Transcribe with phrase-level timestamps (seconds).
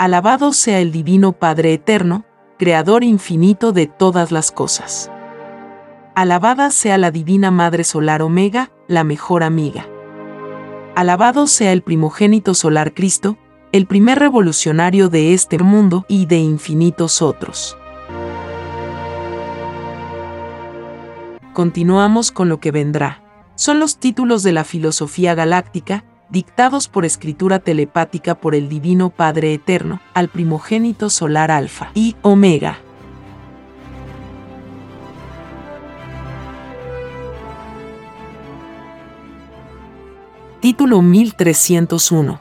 [0.00, 2.24] Alabado sea el Divino Padre Eterno,
[2.58, 5.10] Creador infinito de todas las cosas.
[6.14, 9.86] Alabada sea la Divina Madre Solar Omega, la mejor amiga.
[10.96, 13.36] Alabado sea el primogénito solar Cristo,
[13.72, 17.76] el primer revolucionario de este mundo y de infinitos otros.
[21.52, 23.22] Continuamos con lo que vendrá.
[23.54, 29.52] Son los títulos de la filosofía galáctica, dictados por escritura telepática por el Divino Padre
[29.52, 32.78] Eterno, al primogénito solar Alfa y Omega.
[40.60, 42.40] Título 1301.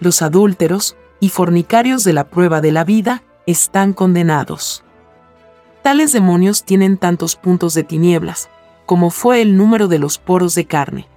[0.00, 4.84] Los adúlteros y fornicarios de la prueba de la vida están condenados.
[5.82, 8.48] Tales demonios tienen tantos puntos de tinieblas,
[8.86, 11.08] como fue el número de los poros de carne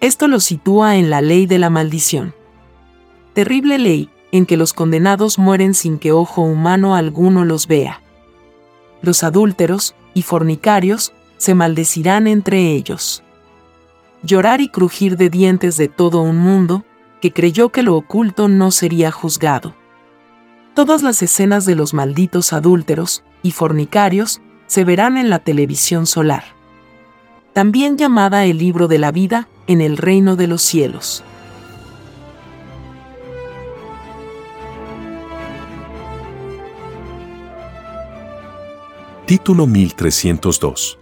[0.00, 2.34] esto lo sitúa en la ley de la maldición.
[3.34, 8.00] Terrible ley, en que los condenados mueren sin que ojo humano alguno los vea.
[9.02, 13.22] Los adúlteros y fornicarios se maldecirán entre ellos.
[14.22, 16.84] Llorar y crujir de dientes de todo un mundo,
[17.20, 19.74] que creyó que lo oculto no sería juzgado.
[20.74, 26.59] Todas las escenas de los malditos adúlteros y fornicarios se verán en la televisión solar.
[27.52, 31.24] También llamada el libro de la vida, en el reino de los cielos.
[39.26, 40.98] Título 1302.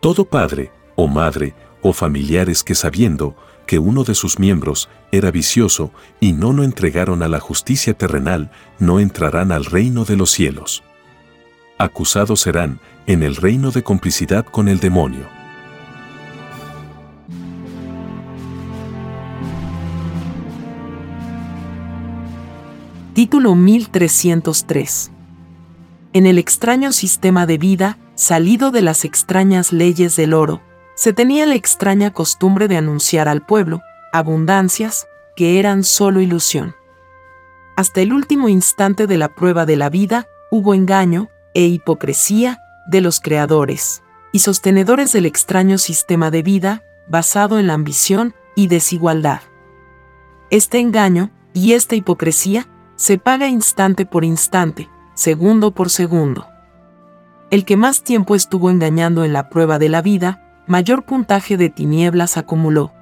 [0.00, 3.36] Todo padre, o madre, o familiares que sabiendo
[3.66, 8.50] que uno de sus miembros era vicioso y no lo entregaron a la justicia terrenal,
[8.78, 10.84] no entrarán al reino de los cielos.
[11.78, 15.37] Acusados serán en el reino de complicidad con el demonio.
[23.18, 25.10] Título 1303.
[26.12, 30.62] En el extraño sistema de vida, salido de las extrañas leyes del oro,
[30.94, 36.76] se tenía la extraña costumbre de anunciar al pueblo abundancias que eran solo ilusión.
[37.76, 43.00] Hasta el último instante de la prueba de la vida hubo engaño e hipocresía de
[43.00, 49.40] los creadores y sostenedores del extraño sistema de vida basado en la ambición y desigualdad.
[50.50, 52.68] Este engaño y esta hipocresía
[52.98, 56.48] se paga instante por instante, segundo por segundo.
[57.52, 61.70] El que más tiempo estuvo engañando en la prueba de la vida, mayor puntaje de
[61.70, 62.92] tinieblas acumuló.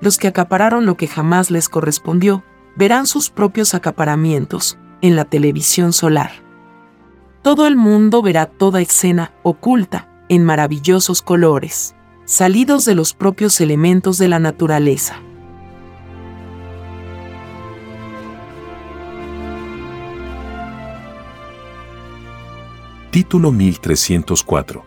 [0.00, 2.42] Los que acapararon lo que jamás les correspondió,
[2.74, 6.32] verán sus propios acaparamientos en la televisión solar.
[7.42, 11.94] Todo el mundo verá toda escena oculta en maravillosos colores,
[12.24, 15.20] salidos de los propios elementos de la naturaleza.
[23.16, 24.84] Título 1304.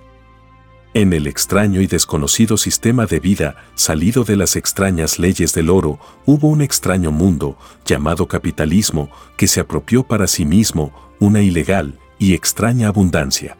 [0.94, 6.00] En el extraño y desconocido sistema de vida salido de las extrañas leyes del oro,
[6.28, 12.36] hubo un extraño mundo, llamado capitalismo, que se apropió para sí mismo una ilegal y
[12.36, 13.58] extraña abundancia.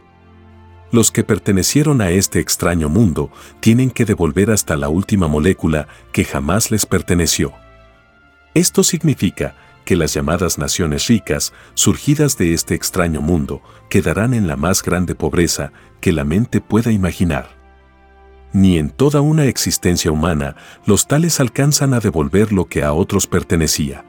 [0.92, 3.32] Los que pertenecieron a este extraño mundo
[3.62, 7.54] tienen que devolver hasta la última molécula que jamás les perteneció.
[8.54, 14.56] Esto significa que las llamadas naciones ricas, surgidas de este extraño mundo, quedarán en la
[14.56, 15.72] más grande pobreza
[16.02, 17.58] que la mente pueda imaginar.
[18.52, 20.56] Ni en toda una existencia humana
[20.86, 24.06] los tales alcanzan a devolver lo que a otros pertenecía.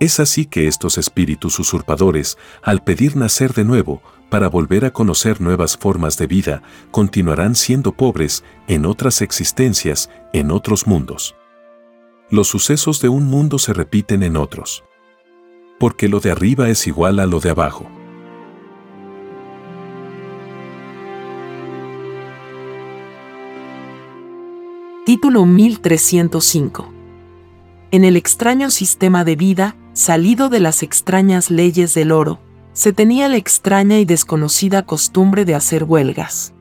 [0.00, 4.00] Es así que estos espíritus usurpadores, al pedir nacer de nuevo,
[4.30, 10.50] para volver a conocer nuevas formas de vida, continuarán siendo pobres en otras existencias, en
[10.50, 11.34] otros mundos.
[12.30, 14.84] Los sucesos de un mundo se repiten en otros.
[15.78, 17.86] Porque lo de arriba es igual a lo de abajo.
[25.06, 26.92] Título 1305
[27.92, 32.40] En el extraño sistema de vida, salido de las extrañas leyes del oro,
[32.74, 36.52] se tenía la extraña y desconocida costumbre de hacer huelgas.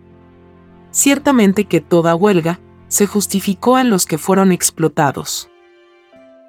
[0.92, 5.50] Ciertamente que toda huelga se justificó en los que fueron explotados.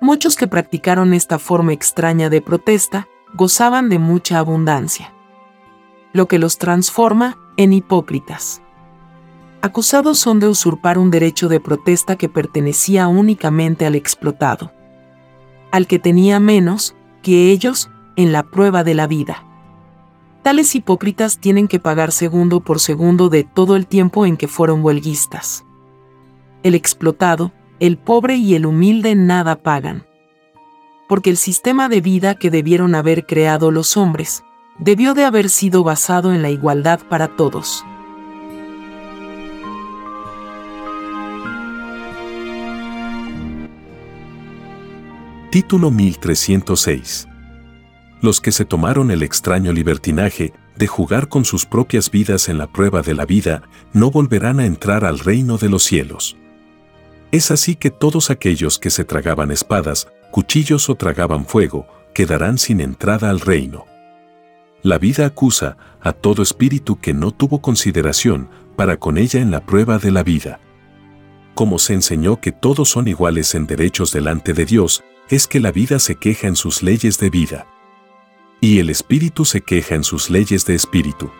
[0.00, 5.12] Muchos que practicaron esta forma extraña de protesta gozaban de mucha abundancia,
[6.12, 8.62] lo que los transforma en hipócritas.
[9.60, 14.72] Acusados son de usurpar un derecho de protesta que pertenecía únicamente al explotado
[15.70, 19.44] al que tenía menos que ellos en la prueba de la vida.
[20.42, 24.82] Tales hipócritas tienen que pagar segundo por segundo de todo el tiempo en que fueron
[24.82, 25.64] huelguistas.
[26.62, 30.04] El explotado, el pobre y el humilde nada pagan.
[31.08, 34.42] Porque el sistema de vida que debieron haber creado los hombres,
[34.78, 37.84] debió de haber sido basado en la igualdad para todos.
[45.50, 47.26] Título 1306.
[48.20, 52.66] Los que se tomaron el extraño libertinaje de jugar con sus propias vidas en la
[52.66, 56.36] prueba de la vida no volverán a entrar al reino de los cielos.
[57.30, 62.80] Es así que todos aquellos que se tragaban espadas, cuchillos o tragaban fuego, quedarán sin
[62.80, 63.84] entrada al reino.
[64.82, 69.66] La vida acusa a todo espíritu que no tuvo consideración para con ella en la
[69.66, 70.60] prueba de la vida.
[71.54, 75.72] Como se enseñó que todos son iguales en derechos delante de Dios, es que la
[75.72, 77.66] vida se queja en sus leyes de vida.
[78.60, 81.30] Y el espíritu se queja en sus leyes de espíritu.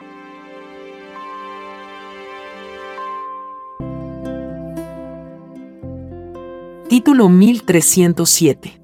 [6.88, 8.80] Título 1307.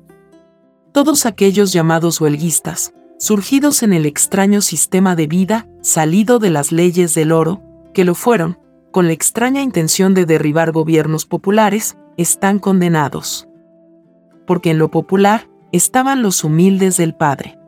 [0.93, 7.15] Todos aquellos llamados huelguistas, surgidos en el extraño sistema de vida, salido de las leyes
[7.15, 7.63] del oro,
[7.95, 8.59] que lo fueron,
[8.91, 13.49] con la extraña intención de derribar gobiernos populares, están condenados
[14.47, 17.59] porque en lo popular estaban los humildes del Padre.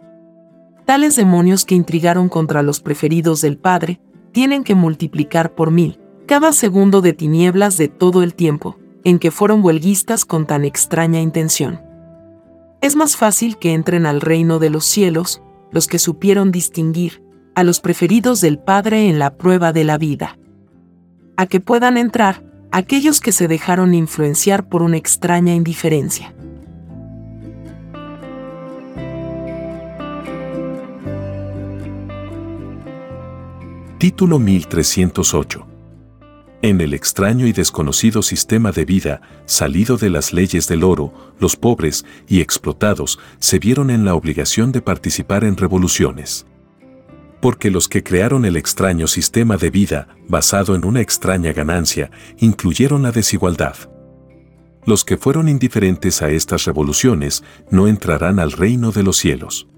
[0.85, 4.01] Tales demonios que intrigaron contra los preferidos del Padre
[4.33, 9.31] tienen que multiplicar por mil cada segundo de tinieblas de todo el tiempo en que
[9.31, 11.81] fueron huelguistas con tan extraña intención.
[12.81, 17.23] Es más fácil que entren al reino de los cielos los que supieron distinguir
[17.55, 20.41] a los preferidos del Padre en la prueba de la vida.
[21.37, 22.43] A que puedan entrar
[22.73, 26.35] aquellos que se dejaron influenciar por una extraña indiferencia.
[33.99, 35.66] Título 1308.
[36.63, 41.55] En el extraño y desconocido sistema de vida, salido de las leyes del oro, los
[41.57, 46.47] pobres y explotados se vieron en la obligación de participar en revoluciones.
[47.41, 53.03] Porque los que crearon el extraño sistema de vida, basado en una extraña ganancia, incluyeron
[53.03, 53.77] la desigualdad.
[54.87, 59.69] Los que fueron indiferentes a estas revoluciones no entrarán al reino de los cielos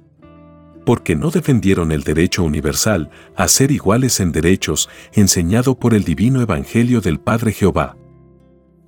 [0.89, 6.41] porque no defendieron el derecho universal a ser iguales en derechos enseñado por el divino
[6.41, 7.99] Evangelio del Padre Jehová.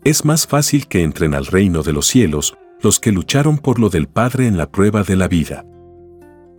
[0.03, 3.91] Es más fácil que entren al reino de los cielos los que lucharon por lo
[3.91, 5.67] del Padre en la prueba de la vida.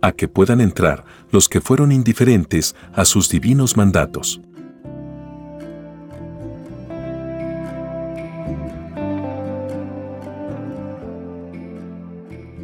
[0.00, 4.40] A que puedan entrar los que fueron indiferentes a sus divinos mandatos.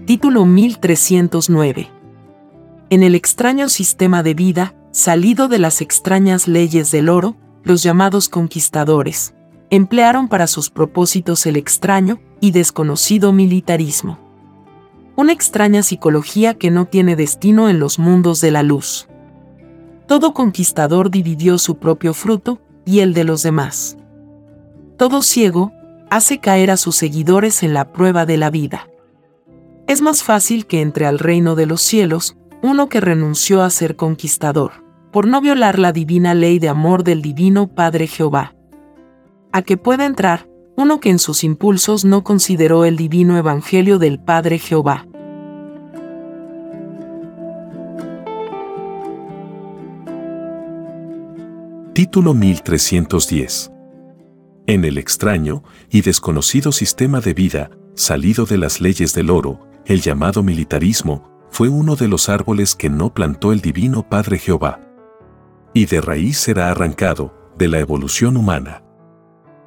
[0.06, 1.97] Título 1309
[2.90, 8.28] en el extraño sistema de vida, salido de las extrañas leyes del oro, los llamados
[8.28, 9.34] conquistadores,
[9.70, 14.18] emplearon para sus propósitos el extraño y desconocido militarismo.
[15.16, 19.08] Una extraña psicología que no tiene destino en los mundos de la luz.
[20.06, 23.98] Todo conquistador dividió su propio fruto y el de los demás.
[24.96, 25.72] Todo ciego
[26.08, 28.88] hace caer a sus seguidores en la prueba de la vida.
[29.86, 33.96] Es más fácil que entre al reino de los cielos uno que renunció a ser
[33.96, 38.54] conquistador, por no violar la divina ley de amor del divino Padre Jehová.
[39.52, 44.20] A que pueda entrar, uno que en sus impulsos no consideró el divino Evangelio del
[44.20, 45.06] Padre Jehová.
[51.94, 53.72] Título 1310
[54.68, 60.02] en el extraño y desconocido sistema de vida, salido de las leyes del oro, el
[60.02, 64.80] llamado militarismo, fue uno de los árboles que no plantó el divino Padre Jehová.
[65.74, 68.84] Y de raíz será arrancado, de la evolución humana.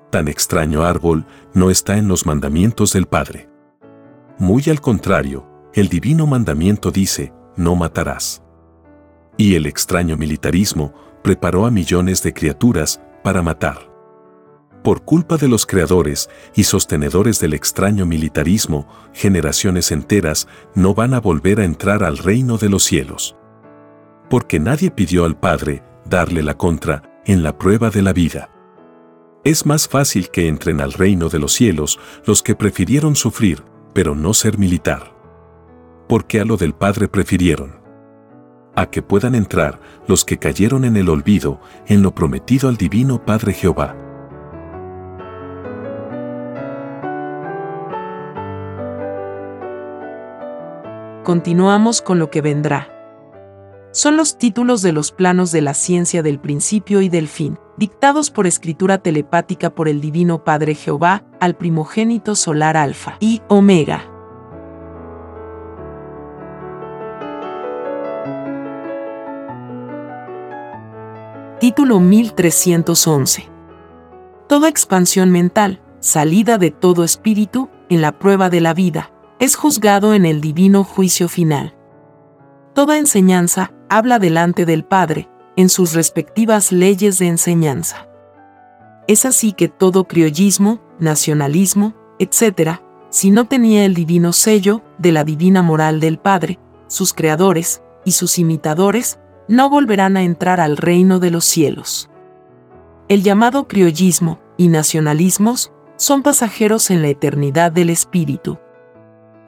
[0.10, 3.50] Tan extraño árbol no está en los mandamientos del Padre.
[4.38, 8.42] Muy al contrario, el divino mandamiento dice, no matarás.
[9.38, 13.91] Y el extraño militarismo preparó a millones de criaturas para matar.
[14.84, 21.20] Por culpa de los creadores y sostenedores del extraño militarismo, generaciones enteras no van a
[21.20, 23.36] volver a entrar al reino de los cielos.
[24.28, 28.50] Porque nadie pidió al Padre darle la contra en la prueba de la vida.
[29.44, 34.16] Es más fácil que entren al reino de los cielos los que prefirieron sufrir, pero
[34.16, 35.16] no ser militar.
[36.08, 37.82] Porque a lo del Padre prefirieron
[38.74, 43.24] a que puedan entrar los que cayeron en el olvido, en lo prometido al Divino
[43.24, 44.11] Padre Jehová.
[51.24, 52.90] Continuamos con lo que vendrá.
[53.92, 58.32] Son los títulos de los planos de la ciencia del principio y del fin, dictados
[58.32, 64.04] por escritura telepática por el Divino Padre Jehová al primogénito solar Alfa y Omega.
[71.60, 73.48] Título 1311.
[74.48, 80.14] Toda expansión mental, salida de todo espíritu, en la prueba de la vida, es juzgado
[80.14, 81.74] en el divino juicio final.
[82.76, 88.08] Toda enseñanza habla delante del Padre, en sus respectivas leyes de enseñanza.
[89.08, 95.24] Es así que todo criollismo, nacionalismo, etc., si no tenía el divino sello de la
[95.24, 101.18] divina moral del Padre, sus creadores y sus imitadores no volverán a entrar al reino
[101.18, 102.12] de los cielos.
[103.08, 108.60] El llamado criollismo y nacionalismos son pasajeros en la eternidad del espíritu.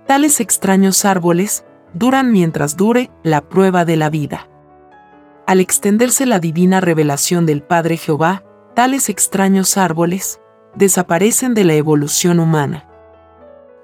[0.07, 4.49] Tales extraños árboles duran mientras dure la prueba de la vida.
[5.47, 8.43] Al extenderse la divina revelación del Padre Jehová,
[8.75, 10.39] tales extraños árboles
[10.75, 12.87] desaparecen de la evolución humana.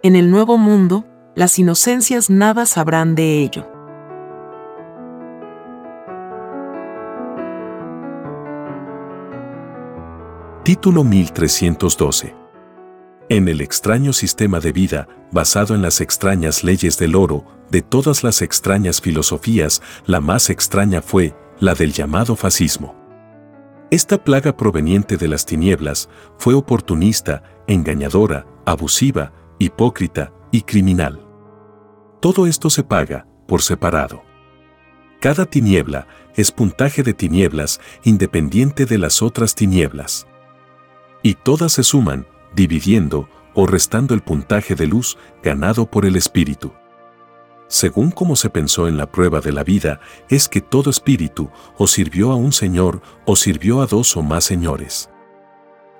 [0.03, 3.67] En el nuevo mundo, las inocencias nada sabrán de ello.
[10.63, 12.38] Título 1312.
[13.31, 18.23] En el extraño sistema de vida, basado en las extrañas leyes del oro, de todas
[18.23, 22.95] las extrañas filosofías, la más extraña fue la del llamado fascismo.
[23.91, 26.09] Esta plaga proveniente de las tinieblas
[26.39, 31.23] fue oportunista, engañadora, abusiva, hipócrita y criminal.
[32.21, 34.23] Todo esto se paga por separado.
[35.19, 40.25] Cada tiniebla es puntaje de tinieblas independiente de las otras tinieblas
[41.21, 46.71] y todas se suman, dividiendo o restando el puntaje de luz ganado por el espíritu.
[47.67, 51.85] Según como se pensó en la prueba de la vida, es que todo espíritu o
[51.85, 55.09] sirvió a un señor o sirvió a dos o más señores.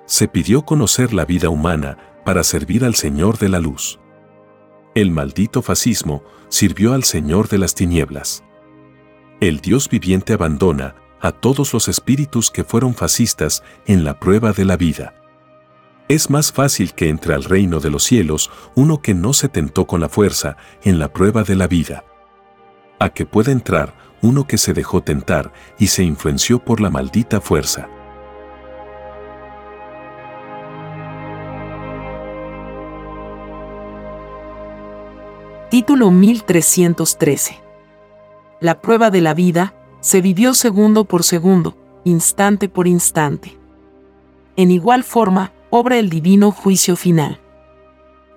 [0.04, 4.00] Se pidió conocer la vida humana para servir al Señor de la luz.
[4.96, 8.42] El maldito fascismo sirvió al Señor de las tinieblas.
[9.40, 14.64] El Dios viviente abandona a todos los espíritus que fueron fascistas en la prueba de
[14.64, 15.14] la vida.
[16.10, 19.86] Es más fácil que entre al reino de los cielos uno que no se tentó
[19.86, 22.04] con la fuerza en la prueba de la vida.
[22.98, 27.40] A que pueda entrar uno que se dejó tentar y se influenció por la maldita
[27.40, 27.88] fuerza.
[35.70, 37.60] Título 1313.
[38.58, 43.56] La prueba de la vida se vivió segundo por segundo, instante por instante.
[44.56, 47.40] En igual forma, obra el divino juicio final.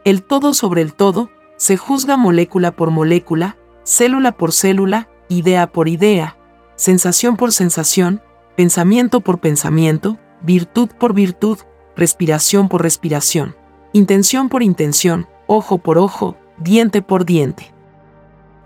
[0.06, 5.88] El todo sobre el todo, se juzga molécula por molécula, célula por célula, idea por
[5.88, 6.38] idea,
[6.76, 8.22] sensación por sensación,
[8.56, 11.60] pensamiento por pensamiento, virtud por virtud,
[11.96, 13.56] respiración por respiración,
[13.94, 17.74] intención por intención, ojo por ojo, diente por diente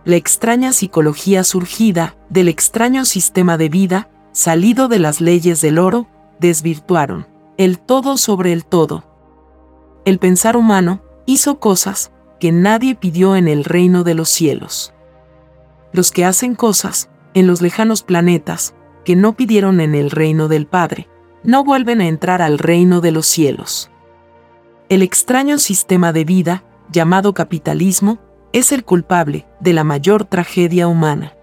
[0.07, 6.07] la extraña psicología surgida del extraño sistema de vida, salido de las leyes del oro,
[6.39, 9.03] desvirtuaron el todo sobre el todo.
[10.05, 14.93] El pensar humano hizo cosas que nadie pidió en el reino de los cielos.
[15.91, 20.67] Los que hacen cosas en los lejanos planetas que no pidieron en el reino del
[20.67, 21.07] Padre,
[21.43, 23.89] no vuelven a entrar al reino de los cielos.
[24.89, 28.19] El extraño sistema de vida, llamado capitalismo,
[28.53, 31.33] es el culpable de la mayor tragedia humana.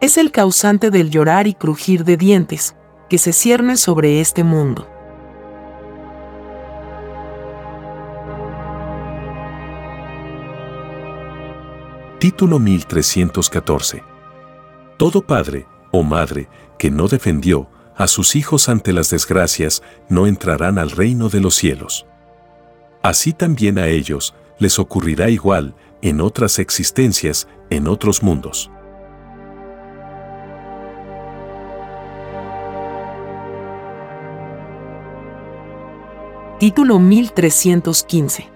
[0.00, 2.74] Es el causante del llorar y crujir de dientes,
[3.08, 4.88] que se cierne sobre este mundo.
[12.22, 14.04] Título 1314.
[14.96, 16.48] Todo padre o madre
[16.78, 21.56] que no defendió a sus hijos ante las desgracias no entrarán al reino de los
[21.56, 22.06] cielos.
[23.02, 28.70] Así también a ellos les ocurrirá igual en otras existencias, en otros mundos.
[36.60, 38.48] Título 1315.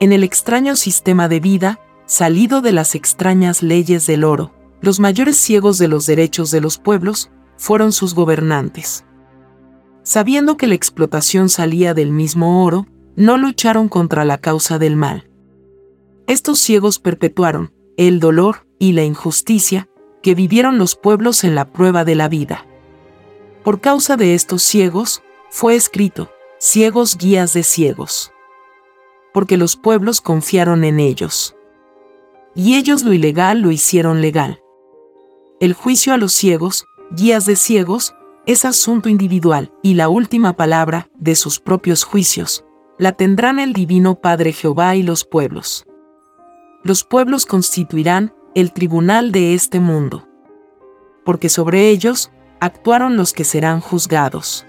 [0.00, 5.36] En el extraño sistema de vida, salido de las extrañas leyes del oro, los mayores
[5.36, 9.04] ciegos de los derechos de los pueblos fueron sus gobernantes.
[10.02, 15.30] Sabiendo que la explotación salía del mismo oro, no lucharon contra la causa del mal.
[16.26, 19.88] Estos ciegos perpetuaron el dolor y la injusticia
[20.22, 22.66] que vivieron los pueblos en la prueba de la vida.
[23.64, 28.32] Por causa de estos ciegos, fue escrito, ciegos guías de ciegos.
[29.32, 31.54] Porque los pueblos confiaron en ellos.
[32.54, 34.60] Y ellos lo ilegal lo hicieron legal.
[35.60, 38.14] El juicio a los ciegos, guías de ciegos,
[38.46, 42.64] es asunto individual, y la última palabra, de sus propios juicios,
[42.98, 45.86] la tendrán el Divino Padre Jehová y los pueblos.
[46.82, 50.26] Los pueblos constituirán el tribunal de este mundo.
[51.24, 54.66] Porque sobre ellos actuaron los que serán juzgados.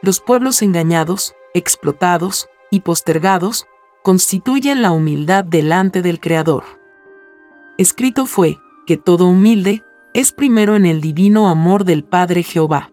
[0.00, 3.66] Los pueblos engañados, explotados y postergados
[4.04, 6.77] constituyen la humildad delante del Creador.
[7.78, 8.58] Escrito fue,
[8.88, 12.90] que todo humilde es primero en el divino amor del Padre Jehová.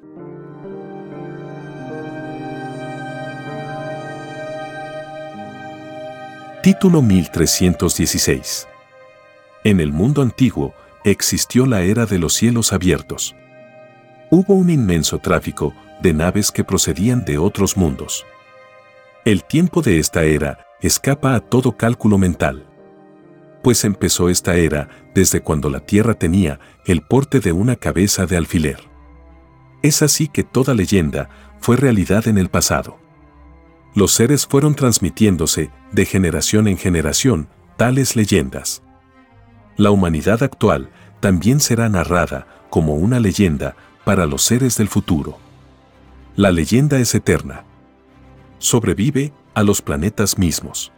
[6.61, 8.67] Título 1316.
[9.63, 13.35] En el mundo antiguo existió la era de los cielos abiertos.
[14.29, 18.23] Hubo un inmenso tráfico de naves que procedían de otros mundos.
[19.25, 22.67] El tiempo de esta era escapa a todo cálculo mental
[23.65, 28.37] pues empezó esta era desde cuando la Tierra tenía el porte de una cabeza de
[28.37, 28.77] alfiler.
[29.81, 32.99] Es así que toda leyenda fue realidad en el pasado.
[33.95, 38.83] Los seres fueron transmitiéndose de generación en generación tales leyendas.
[39.77, 45.39] La humanidad actual también será narrada como una leyenda para los seres del futuro.
[46.35, 47.63] La leyenda es eterna.
[48.59, 50.91] Sobrevive a los planetas mismos.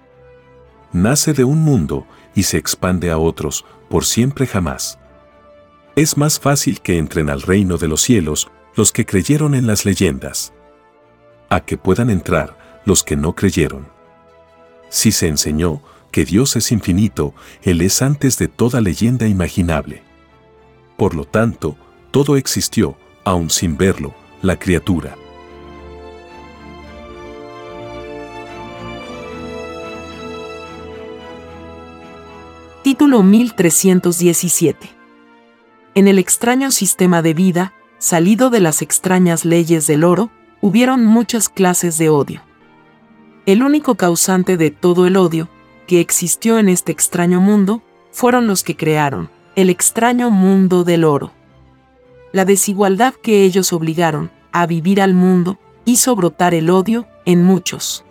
[0.92, 2.06] Nace de un mundo
[2.38, 5.00] y se expande a otros, por siempre jamás.
[5.96, 9.86] Es más fácil que entren al reino de los cielos los que creyeron en las
[9.86, 10.54] leyendas,
[11.50, 13.88] a que puedan entrar los que no creyeron.
[14.90, 20.04] Si se enseñó que Dios es infinito, Él es antes de toda leyenda imaginable.
[20.96, 21.76] Por lo tanto,
[22.12, 25.16] todo existió, aun sin verlo, la criatura.
[32.88, 34.90] Título 1317.
[35.94, 41.50] En el extraño sistema de vida, salido de las extrañas leyes del oro, hubieron muchas
[41.50, 42.44] clases de odio.
[43.46, 45.50] El único causante de todo el odio
[45.86, 51.34] que existió en este extraño mundo fueron los que crearon el extraño mundo del oro.
[52.32, 58.06] La desigualdad que ellos obligaron a vivir al mundo hizo brotar el odio en muchos.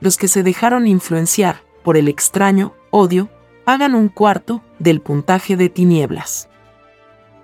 [0.00, 3.28] Los que se dejaron influenciar por el extraño odio
[3.64, 6.48] pagan un cuarto del puntaje de tinieblas.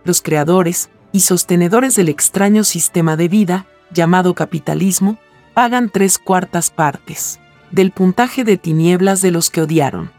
[0.05, 5.19] Los creadores y sostenedores del extraño sistema de vida, llamado capitalismo,
[5.55, 10.11] pagan tres cuartas partes del puntaje de tinieblas de los que odiaron.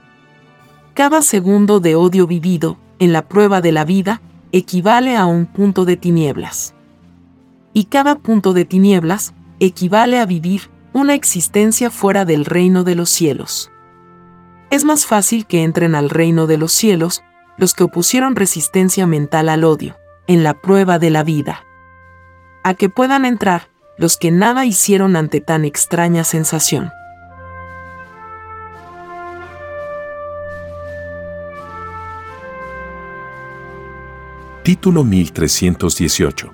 [0.94, 5.86] Cada segundo de odio vivido en la prueba de la vida equivale a un punto
[5.86, 6.74] de tinieblas.
[7.74, 13.10] Y cada punto de tinieblas equivale a vivir una existencia fuera del reino de los
[13.10, 13.72] cielos
[14.71, 17.23] es más fácil que entren al reino de los cielos
[17.57, 21.65] los que opusieron resistencia mental al odio, en la prueba de la vida.
[22.63, 26.89] A que puedan entrar los que nada hicieron ante tan extraña sensación.
[34.63, 36.53] Título 1318.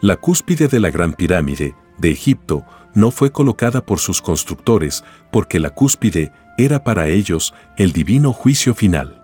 [0.00, 5.58] La cúspide de la Gran Pirámide de Egipto no fue colocada por sus constructores porque
[5.58, 9.22] la cúspide era para ellos el divino juicio final.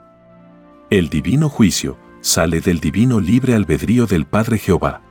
[0.90, 5.02] El divino juicio sale del divino libre albedrío del Padre Jehová.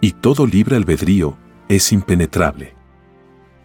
[0.00, 1.36] Y todo libre albedrío
[1.68, 2.74] es impenetrable.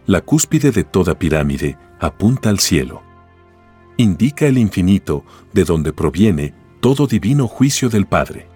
[0.06, 3.02] La cúspide de toda pirámide apunta al cielo.
[3.96, 8.48] Indica el infinito de donde proviene todo divino juicio del Padre.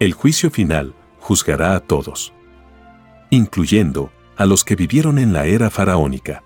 [0.00, 2.32] El juicio final juzgará a todos,
[3.30, 6.44] incluyendo a los que vivieron en la era faraónica.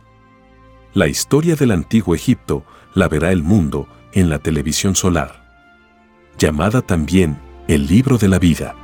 [0.94, 5.44] La historia del antiguo Egipto la verá el mundo en la televisión solar,
[6.38, 8.74] llamada también el libro de la vida.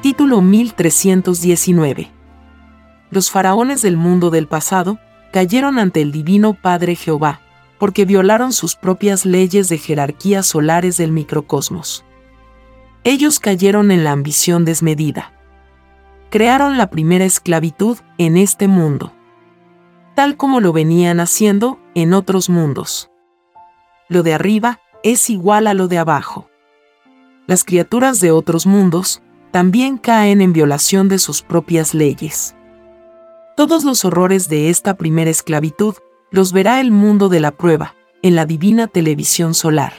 [0.00, 2.10] Título 1319
[3.10, 4.98] Los faraones del mundo del pasado
[5.32, 7.40] cayeron ante el divino Padre Jehová,
[7.82, 12.04] porque violaron sus propias leyes de jerarquías solares del microcosmos.
[13.02, 15.32] Ellos cayeron en la ambición desmedida.
[16.30, 19.12] Crearon la primera esclavitud en este mundo,
[20.14, 23.10] tal como lo venían haciendo en otros mundos.
[24.08, 26.48] Lo de arriba es igual a lo de abajo.
[27.48, 32.54] Las criaturas de otros mundos también caen en violación de sus propias leyes.
[33.56, 35.96] Todos los horrores de esta primera esclavitud
[36.32, 39.92] los verá el mundo de la prueba, en la divina televisión solar.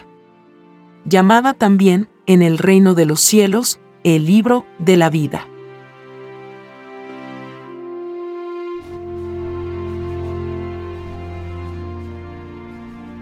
[1.06, 5.48] Llamada también, en el reino de los cielos, el libro de la vida.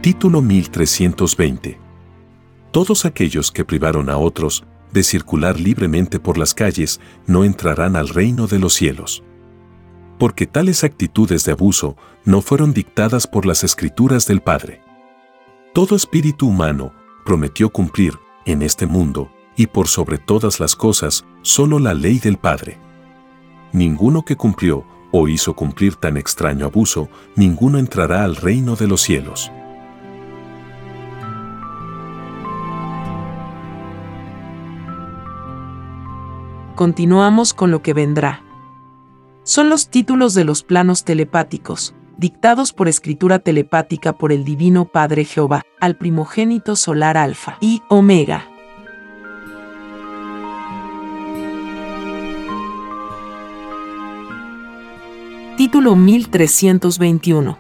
[0.02, 1.80] Título 1320.
[2.72, 8.10] Todos aquellos que privaron a otros de circular libremente por las calles no entrarán al
[8.10, 9.24] reino de los cielos.
[10.22, 14.84] Porque tales actitudes de abuso no fueron dictadas por las escrituras del Padre.
[15.74, 16.94] Todo espíritu humano
[17.26, 18.14] prometió cumplir,
[18.46, 22.78] en este mundo, y por sobre todas las cosas, solo la ley del Padre.
[23.74, 29.02] Ninguno que cumplió o hizo cumplir tan extraño abuso, ninguno entrará al reino de los
[29.02, 29.52] cielos.
[36.82, 38.42] continuamos con lo que vendrá.
[39.44, 45.26] Son los títulos de los planos telepáticos, dictados por escritura telepática por el Divino Padre
[45.26, 48.46] Jehová, al primogénito solar Alfa y Omega.
[55.58, 57.58] Título 1321.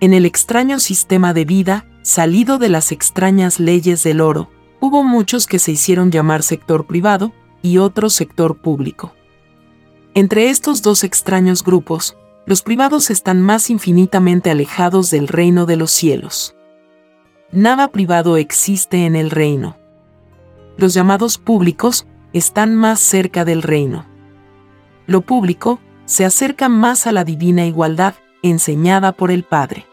[0.00, 5.46] En el extraño sistema de vida, salido de las extrañas leyes del oro, hubo muchos
[5.46, 9.14] que se hicieron llamar sector privado, y otro sector público.
[10.14, 15.90] Entre estos dos extraños grupos, los privados están más infinitamente alejados del reino de los
[15.90, 16.54] cielos.
[17.50, 19.78] Nada privado existe en el reino.
[20.76, 24.04] Los llamados públicos están más cerca del reino.
[25.06, 29.86] Lo público se acerca más a la divina igualdad enseñada por el Padre.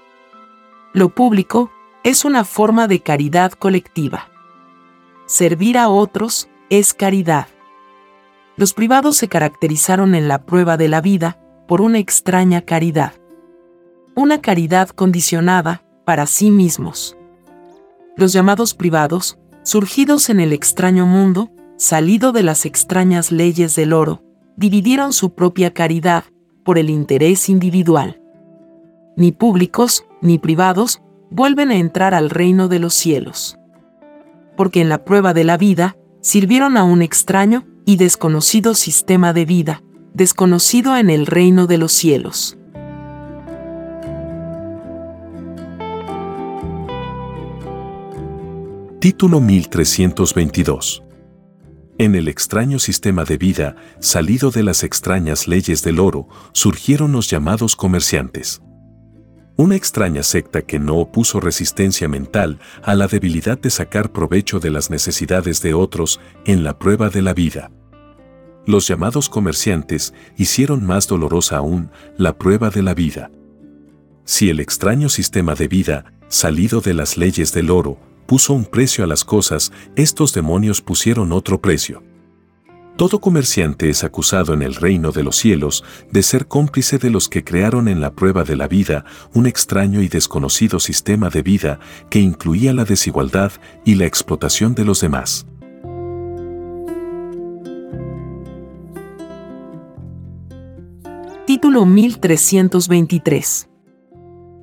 [0.91, 1.71] Lo público
[2.03, 4.27] es una forma de caridad colectiva.
[5.27, 7.47] Servir a otros es caridad
[8.59, 13.13] los privados se caracterizaron en la prueba de la vida por una extraña caridad.
[14.17, 17.15] Una caridad condicionada para sí mismos.
[18.17, 24.23] Los llamados privados, surgidos en el extraño mundo, salido de las extrañas leyes del oro,
[24.57, 26.25] dividieron su propia caridad
[26.65, 28.21] por el interés individual.
[29.15, 33.57] Ni públicos ni privados vuelven a entrar al reino de los cielos.
[34.57, 39.45] Porque en la prueba de la vida sirvieron a un extraño y desconocido sistema de
[39.45, 39.81] vida,
[40.13, 42.55] desconocido en el reino de los cielos.
[48.99, 51.01] Título 1322
[51.97, 57.27] En el extraño sistema de vida, salido de las extrañas leyes del oro, surgieron los
[57.27, 58.61] llamados comerciantes.
[59.57, 64.69] Una extraña secta que no opuso resistencia mental a la debilidad de sacar provecho de
[64.69, 67.71] las necesidades de otros en la prueba de la vida
[68.69, 73.31] los llamados comerciantes hicieron más dolorosa aún la prueba de la vida.
[74.25, 79.03] Si el extraño sistema de vida, salido de las leyes del oro, puso un precio
[79.03, 82.03] a las cosas, estos demonios pusieron otro precio.
[82.95, 87.27] Todo comerciante es acusado en el reino de los cielos de ser cómplice de los
[87.27, 89.03] que crearon en la prueba de la vida
[89.33, 91.79] un extraño y desconocido sistema de vida
[92.11, 93.51] que incluía la desigualdad
[93.83, 95.47] y la explotación de los demás.
[101.49, 103.69] Título 1323.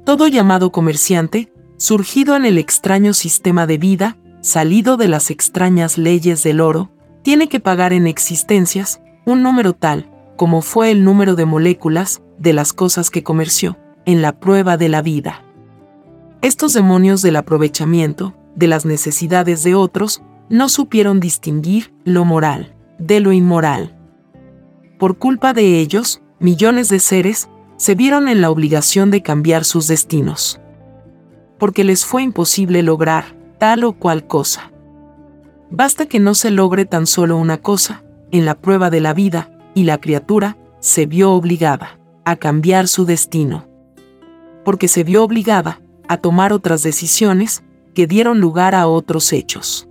[0.04, 6.44] Todo llamado comerciante, surgido en el extraño sistema de vida, salido de las extrañas leyes
[6.44, 11.44] del oro, tiene que pagar en existencias un número tal como fue el número de
[11.44, 15.42] moléculas de las cosas que comerció en la prueba de la vida.
[16.40, 23.18] Estos demonios del aprovechamiento de las necesidades de otros no supieron distinguir lo moral de
[23.18, 23.98] lo inmoral.
[25.00, 29.86] Por culpa de ellos, millones de seres se vieron en la obligación de cambiar sus
[29.86, 30.60] destinos.
[31.58, 34.72] porque les fue imposible lograr tal o cual cosa.
[35.70, 39.50] Basta que no se logre tan solo una cosa, en la prueba de la vida,
[39.74, 43.66] y la criatura se vio obligada a cambiar su destino.
[44.64, 47.62] Porque se vio obligada a tomar otras decisiones
[47.94, 49.88] que dieron lugar a otros hechos.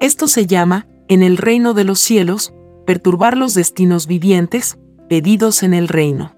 [0.00, 2.54] Esto se llama, en el reino de los cielos,
[2.86, 4.78] perturbar los destinos vivientes,
[5.10, 6.36] pedidos en el reino.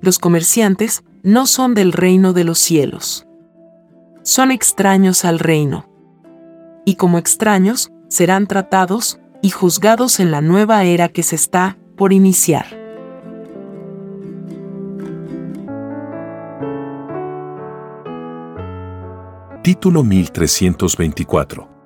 [0.00, 3.24] Los comerciantes no son del reino de los cielos.
[4.24, 5.88] Son extraños al reino.
[6.84, 12.12] Y como extraños, serán tratados y juzgados en la nueva era que se está por
[12.12, 12.66] iniciar.
[19.62, 21.77] Título 1324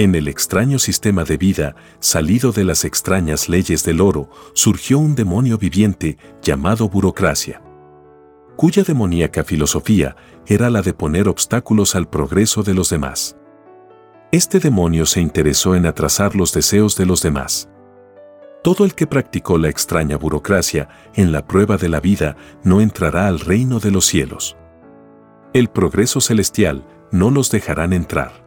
[0.00, 5.14] en el extraño sistema de vida, salido de las extrañas leyes del oro, surgió un
[5.14, 7.60] demonio viviente llamado burocracia,
[8.56, 13.36] cuya demoníaca filosofía era la de poner obstáculos al progreso de los demás.
[14.32, 17.68] Este demonio se interesó en atrasar los deseos de los demás.
[18.64, 23.26] Todo el que practicó la extraña burocracia en la prueba de la vida no entrará
[23.26, 24.56] al reino de los cielos.
[25.52, 28.39] El progreso celestial no los dejarán entrar.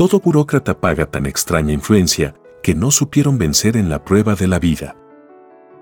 [0.00, 4.58] Todo burócrata paga tan extraña influencia que no supieron vencer en la prueba de la
[4.58, 4.96] vida.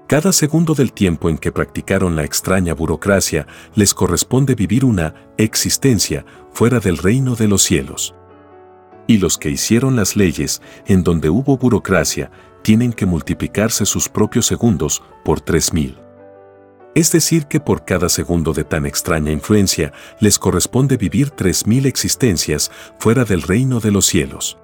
[0.08, 6.26] Cada segundo del tiempo en que practicaron la extraña burocracia les corresponde vivir una existencia
[6.52, 8.12] fuera del reino de los cielos.
[9.06, 14.46] Y los que hicieron las leyes en donde hubo burocracia tienen que multiplicarse sus propios
[14.46, 15.96] segundos por tres mil.
[16.98, 22.72] Es decir, que por cada segundo de tan extraña influencia les corresponde vivir 3.000 existencias
[22.98, 24.58] fuera del reino de los cielos.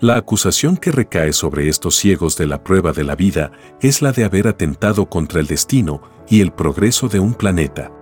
[0.00, 4.10] La acusación que recae sobre estos ciegos de la prueba de la vida es la
[4.10, 7.92] de haber atentado contra el destino y el progreso de un planeta.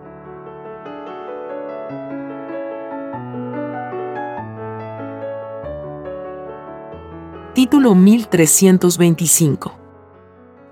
[7.55, 9.84] Título 1325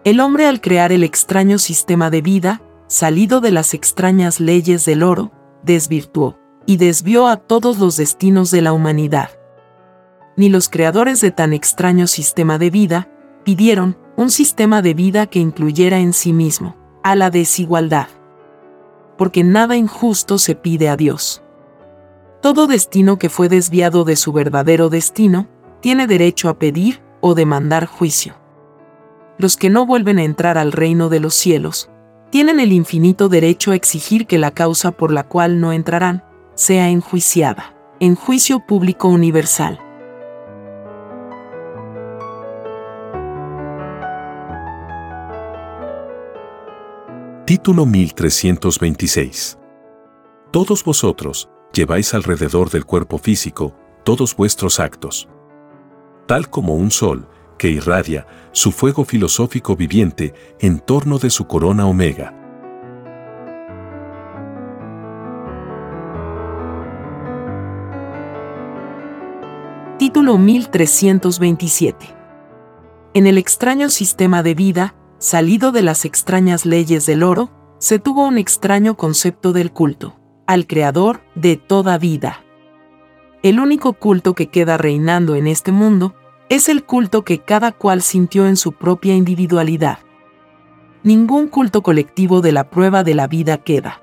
[0.04, 5.04] el hombre al crear el extraño sistema de vida, salido de las extrañas leyes del
[5.04, 5.30] oro,
[5.62, 9.30] desvirtuó y desvió a todos los destinos de la humanidad.
[10.36, 13.08] Ni los creadores de tan extraño sistema de vida
[13.44, 18.08] pidieron un sistema de vida que incluyera en sí mismo a la desigualdad.
[19.16, 21.44] Porque nada injusto se pide a Dios.
[22.40, 25.46] Todo destino que fue desviado de su verdadero destino
[25.80, 28.41] tiene derecho a pedir o demandar juicio
[29.42, 31.90] los que no vuelven a entrar al reino de los cielos,
[32.30, 36.24] tienen el infinito derecho a exigir que la causa por la cual no entrarán
[36.54, 39.80] sea enjuiciada, en juicio público universal.
[47.44, 49.58] Título 1326
[50.52, 53.74] Todos vosotros lleváis alrededor del cuerpo físico
[54.04, 55.28] todos vuestros actos.
[56.26, 57.28] Tal como un sol
[57.62, 62.34] que irradia su fuego filosófico viviente en torno de su corona omega.
[69.96, 72.06] Título 1327
[73.14, 78.26] En el extraño sistema de vida, salido de las extrañas leyes del oro, se tuvo
[78.26, 82.42] un extraño concepto del culto, al Creador de toda vida.
[83.44, 86.16] El único culto que queda reinando en este mundo
[86.54, 90.00] es el culto que cada cual sintió en su propia individualidad.
[91.02, 94.02] Ningún culto colectivo de la prueba de la vida queda.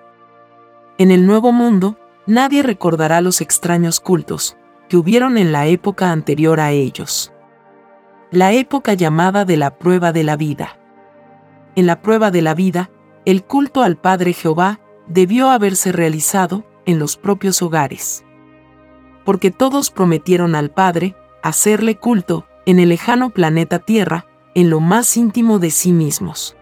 [0.97, 4.57] En el nuevo mundo, nadie recordará los extraños cultos
[4.87, 7.31] que hubieron en la época anterior a ellos.
[8.31, 10.79] La época llamada de la prueba de la vida.
[11.75, 12.89] En la prueba de la vida,
[13.25, 18.25] el culto al Padre Jehová debió haberse realizado en los propios hogares.
[19.23, 25.15] Porque todos prometieron al Padre hacerle culto en el lejano planeta Tierra, en lo más
[25.17, 26.55] íntimo de sí mismos.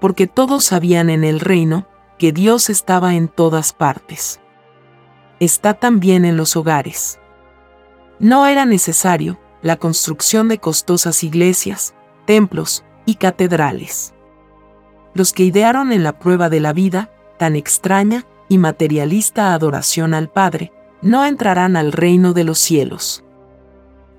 [0.00, 1.86] Porque todos sabían en el reino
[2.18, 4.40] que Dios estaba en todas partes.
[5.40, 7.18] Está también en los hogares.
[8.18, 11.94] No era necesario la construcción de costosas iglesias,
[12.26, 14.14] templos y catedrales.
[15.14, 20.28] Los que idearon en la prueba de la vida, tan extraña y materialista adoración al
[20.28, 23.23] Padre, no entrarán al reino de los cielos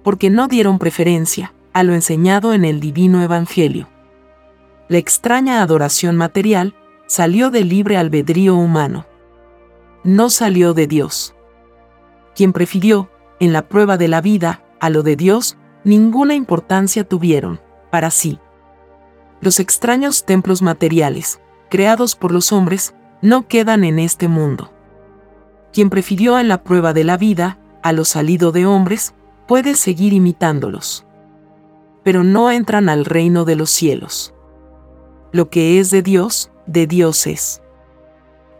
[0.06, 3.90] porque no dieron preferencia a lo enseñado en el divino Evangelio.
[4.88, 6.76] La extraña adoración material
[7.08, 9.08] salió del libre albedrío humano.
[10.04, 11.36] No salió de Dios.
[12.36, 17.60] Quien prefirió, en la prueba de la vida, a lo de Dios, ninguna importancia tuvieron,
[17.90, 18.40] para sí.
[19.42, 21.42] Los extraños templos materiales,
[21.72, 24.72] creados por los hombres, no quedan en este mundo.
[25.74, 29.16] quien prefirió en la prueba de la vida, a lo salido de hombres,
[29.48, 31.06] puede seguir imitándolos.
[32.04, 34.34] Pero no entran al reino de los cielos.
[35.32, 37.62] Lo que es de Dios, de Dios es.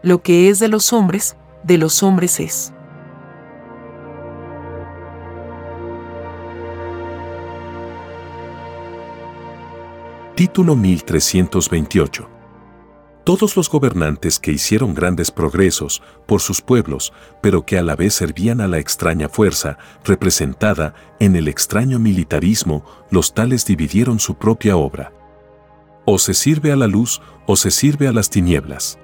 [0.02, 2.72] Lo que es de los hombres, de los hombres es.
[10.34, 12.35] Título 1328
[13.26, 17.12] todos los gobernantes que hicieron grandes progresos por sus pueblos,
[17.42, 22.84] pero que a la vez servían a la extraña fuerza representada en el extraño militarismo,
[23.10, 25.12] los tales dividieron su propia obra.
[26.04, 28.96] O se sirve a la luz o se sirve a las tinieblas.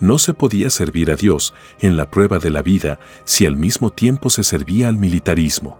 [0.00, 3.90] No se podía servir a Dios en la prueba de la vida si al mismo
[3.90, 5.78] tiempo se servía al militarismo.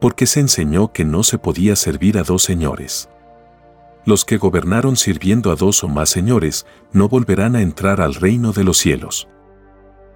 [0.00, 3.08] Porque se enseñó que no se podía servir a dos señores
[4.04, 8.52] los que gobernaron sirviendo a dos o más señores no volverán a entrar al reino
[8.52, 9.28] de los cielos.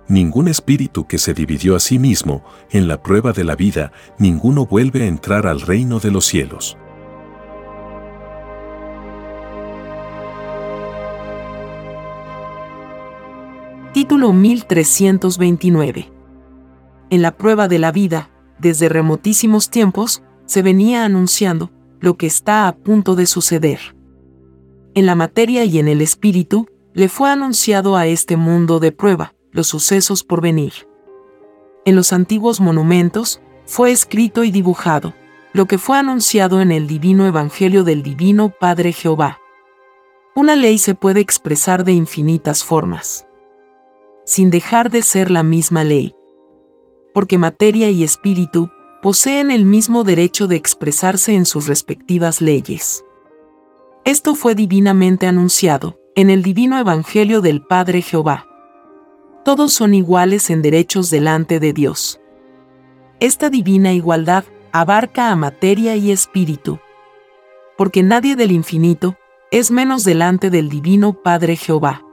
[0.08, 4.66] Ningún espíritu que se dividió a sí mismo en la prueba de la vida, ninguno
[4.66, 6.76] vuelve a entrar al reino de los cielos.
[13.92, 16.10] Título 1329
[17.10, 21.70] En la prueba de la vida, desde remotísimos tiempos, se venía anunciando,
[22.02, 23.96] lo que está a punto de suceder.
[24.94, 29.34] En la materia y en el espíritu, le fue anunciado a este mundo de prueba
[29.52, 30.72] los sucesos por venir.
[31.84, 35.14] En los antiguos monumentos, fue escrito y dibujado,
[35.52, 39.38] lo que fue anunciado en el divino Evangelio del Divino Padre Jehová.
[40.34, 43.26] Una ley se puede expresar de infinitas formas,
[44.24, 46.14] sin dejar de ser la misma ley.
[47.14, 48.70] Porque materia y espíritu
[49.02, 53.04] poseen el mismo derecho de expresarse en sus respectivas leyes.
[54.04, 58.46] Esto fue divinamente anunciado en el divino Evangelio del Padre Jehová.
[59.44, 62.20] Todos son iguales en derechos delante de Dios.
[63.18, 66.78] Esta divina igualdad abarca a materia y espíritu,
[67.76, 69.16] porque nadie del infinito
[69.50, 72.04] es menos delante del divino Padre Jehová.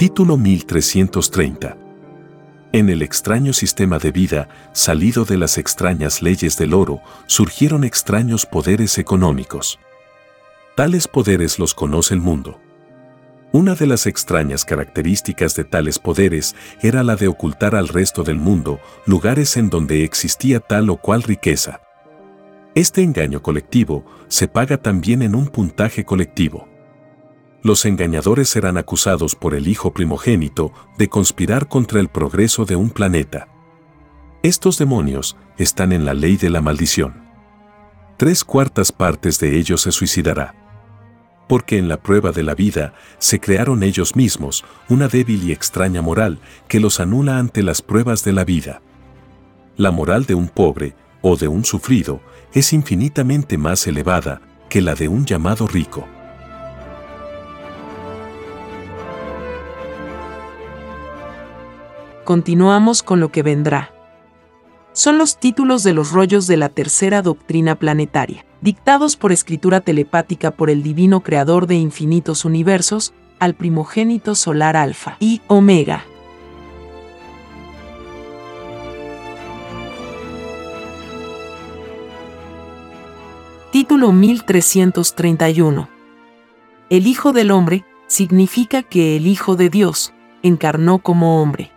[0.00, 1.76] Título 1330.
[2.72, 8.46] En el extraño sistema de vida, salido de las extrañas leyes del oro, surgieron extraños
[8.46, 9.78] poderes económicos.
[10.74, 12.58] Tales poderes los conoce el mundo.
[13.52, 18.36] Una de las extrañas características de tales poderes era la de ocultar al resto del
[18.36, 21.82] mundo lugares en donde existía tal o cual riqueza.
[22.74, 26.69] Este engaño colectivo se paga también en un puntaje colectivo
[27.62, 32.90] los engañadores serán acusados por el Hijo primogénito de conspirar contra el progreso de un
[32.90, 33.48] planeta.
[34.42, 37.28] Estos demonios están en la ley de la maldición.
[38.16, 40.54] Tres cuartas partes de ellos se suicidará.
[41.48, 46.00] Porque en la prueba de la vida se crearon ellos mismos una débil y extraña
[46.00, 48.80] moral que los anula ante las pruebas de la vida.
[49.76, 52.20] La moral de un pobre o de un sufrido
[52.54, 56.06] es infinitamente más elevada que la de un llamado rico.
[62.30, 63.92] Continuamos con lo que vendrá.
[64.92, 70.52] Son los títulos de los rollos de la tercera doctrina planetaria, dictados por escritura telepática
[70.52, 76.04] por el divino creador de infinitos universos, al primogénito solar Alfa y Omega.
[83.72, 85.88] Título 1331.
[86.90, 90.12] El Hijo del Hombre significa que el Hijo de Dios
[90.44, 91.72] encarnó como hombre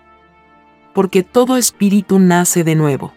[0.94, 3.14] porque todo espíritu nace de nuevo.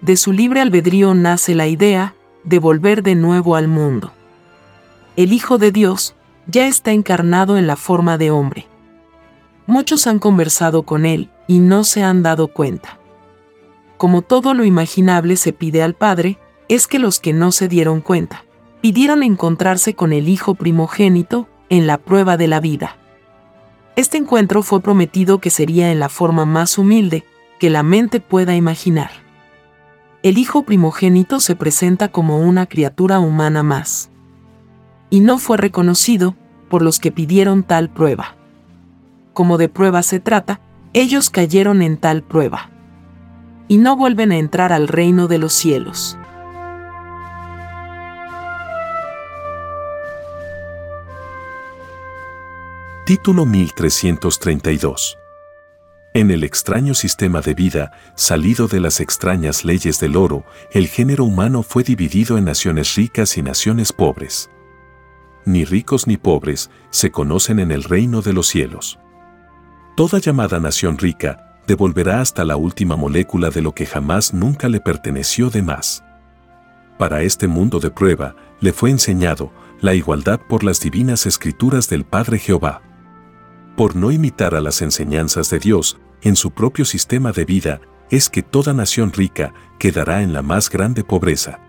[0.00, 2.14] De su libre albedrío nace la idea
[2.44, 4.12] de volver de nuevo al mundo.
[5.16, 6.14] El Hijo de Dios
[6.46, 8.66] ya está encarnado en la forma de hombre.
[9.66, 12.98] Muchos han conversado con él y no se han dado cuenta.
[13.98, 16.38] Como todo lo imaginable se pide al Padre,
[16.68, 18.44] es que los que no se dieron cuenta,
[18.80, 22.96] pidieron encontrarse con el Hijo primogénito en la prueba de la vida.
[23.96, 27.24] Este encuentro fue prometido que sería en la forma más humilde
[27.58, 29.10] que la mente pueda imaginar.
[30.22, 34.10] El hijo primogénito se presenta como una criatura humana más.
[35.08, 36.36] Y no fue reconocido
[36.68, 38.36] por los que pidieron tal prueba.
[39.32, 40.60] Como de prueba se trata,
[40.92, 42.70] ellos cayeron en tal prueba.
[43.66, 46.18] Y no vuelven a entrar al reino de los cielos.
[53.10, 55.18] Título 1332.
[56.14, 61.24] En el extraño sistema de vida, salido de las extrañas leyes del oro, el género
[61.24, 64.48] humano fue dividido en naciones ricas y naciones pobres.
[65.44, 69.00] ni ricos ni pobres, se conocen en el reino de los cielos.
[69.96, 74.78] Toda llamada nación rica devolverá hasta la última molécula de lo que jamás nunca le
[74.78, 76.04] perteneció de más.
[76.96, 79.50] Para este mundo de prueba, le fue enseñado
[79.80, 82.82] la igualdad por las divinas escrituras del Padre Jehová.
[83.76, 88.28] Por no imitar a las enseñanzas de Dios en su propio sistema de vida, es
[88.28, 91.60] que toda nación rica quedará en la más grande pobreza.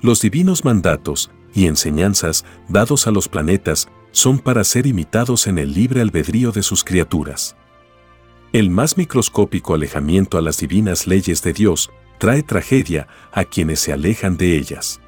[0.00, 5.74] Los divinos mandatos y enseñanzas dados a los planetas son para ser imitados en el
[5.74, 7.56] libre albedrío de sus criaturas.
[8.52, 13.92] El más microscópico alejamiento a las divinas leyes de Dios trae tragedia a quienes se
[13.92, 15.00] alejan de ellas.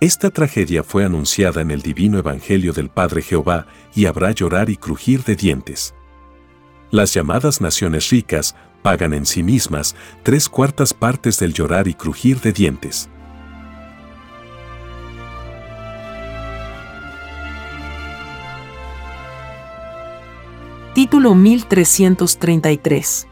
[0.00, 4.78] Esta tragedia fue anunciada en el divino Evangelio del Padre Jehová y habrá llorar y
[4.78, 5.94] crujir de dientes.
[6.90, 12.40] Las llamadas naciones ricas pagan en sí mismas tres cuartas partes del llorar y crujir
[12.40, 13.10] de dientes.
[20.94, 23.26] Título 1333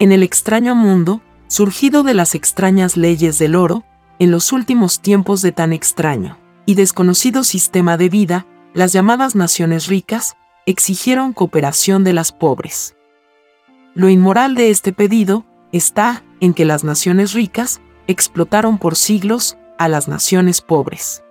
[0.00, 3.84] En el extraño mundo, surgido de las extrañas leyes del oro,
[4.20, 9.86] en los últimos tiempos de tan extraño y desconocido sistema de vida, las llamadas naciones
[9.86, 12.96] ricas exigieron cooperación de las pobres.
[13.94, 19.88] Lo inmoral de este pedido está en que las naciones ricas explotaron por siglos a
[19.88, 21.24] las naciones pobres.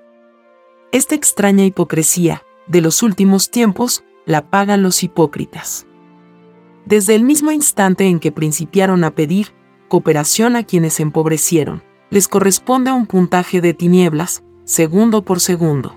[0.91, 5.85] Esta extraña hipocresía de los últimos tiempos la pagan los hipócritas.
[6.85, 9.53] Desde el mismo instante en que principiaron a pedir
[9.89, 15.95] cooperación a quienes empobrecieron, les corresponde un puntaje de tinieblas, segundo por segundo.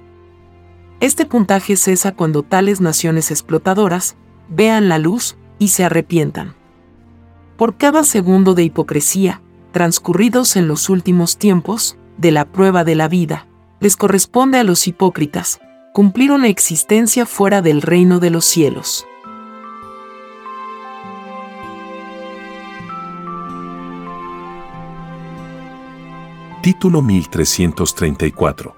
[1.00, 4.16] Este puntaje cesa cuando tales naciones explotadoras
[4.48, 6.54] vean la luz y se arrepientan.
[7.56, 9.42] Por cada segundo de hipocresía,
[9.72, 13.46] transcurridos en los últimos tiempos, de la prueba de la vida,
[13.80, 15.60] les corresponde a los hipócritas
[15.92, 19.06] cumplir una existencia fuera del reino de los cielos.
[26.62, 28.76] Título 1334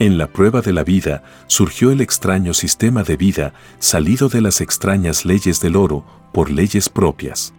[0.00, 4.60] En la prueba de la vida surgió el extraño sistema de vida salido de las
[4.60, 7.54] extrañas leyes del oro por leyes propias.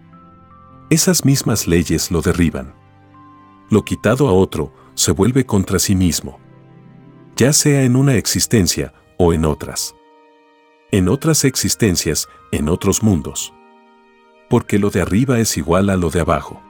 [0.89, 2.73] Esas mismas leyes lo derriban.
[3.69, 6.38] Lo quitado a otro se vuelve contra sí mismo.
[7.38, 9.95] Ya sea en una existencia o en otras.
[10.91, 13.53] En otras existencias, en otros mundos.
[14.49, 16.61] Porque lo de arriba es igual a lo de abajo.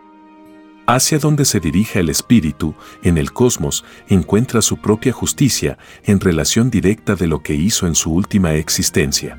[0.93, 6.69] Hacia donde se dirija el espíritu, en el cosmos, encuentra su propia justicia en relación
[6.69, 9.37] directa de lo que hizo en su última existencia.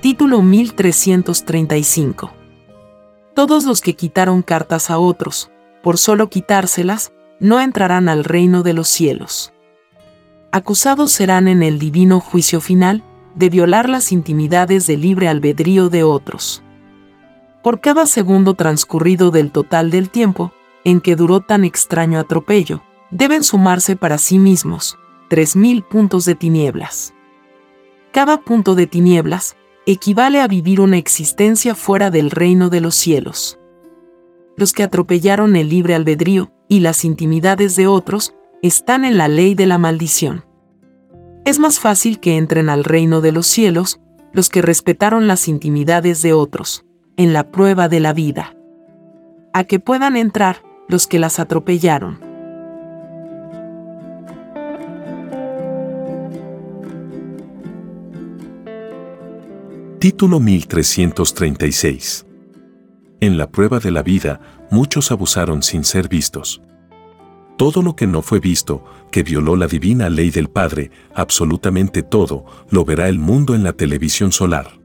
[0.00, 2.32] Título 1335
[3.34, 5.50] Todos los que quitaron cartas a otros,
[5.82, 9.52] por solo quitárselas, no entrarán al reino de los cielos.
[10.52, 13.02] Acusados serán en el divino juicio final,
[13.34, 16.62] de violar las intimidades del libre albedrío de otros.
[17.62, 20.52] Por cada segundo transcurrido del total del tiempo,
[20.84, 24.98] en que duró tan extraño atropello, deben sumarse para sí mismos
[25.30, 27.14] 3.000 puntos de tinieblas.
[28.10, 29.56] Cada punto de tinieblas
[29.86, 33.58] equivale a vivir una existencia fuera del reino de los cielos.
[34.56, 39.54] Los que atropellaron el libre albedrío y las intimidades de otros están en la ley
[39.54, 40.44] de la maldición.
[41.44, 44.00] Es más fácil que entren al reino de los cielos
[44.32, 46.84] los que respetaron las intimidades de otros,
[47.16, 48.54] en la prueba de la vida,
[49.52, 52.20] a que puedan entrar los que las atropellaron.
[59.98, 62.26] Título 1336
[63.20, 64.40] En la prueba de la vida,
[64.70, 66.62] muchos abusaron sin ser vistos.
[67.56, 72.44] Todo lo que no fue visto, que violó la divina ley del Padre, absolutamente todo,
[72.70, 74.80] lo verá el mundo en la televisión solar.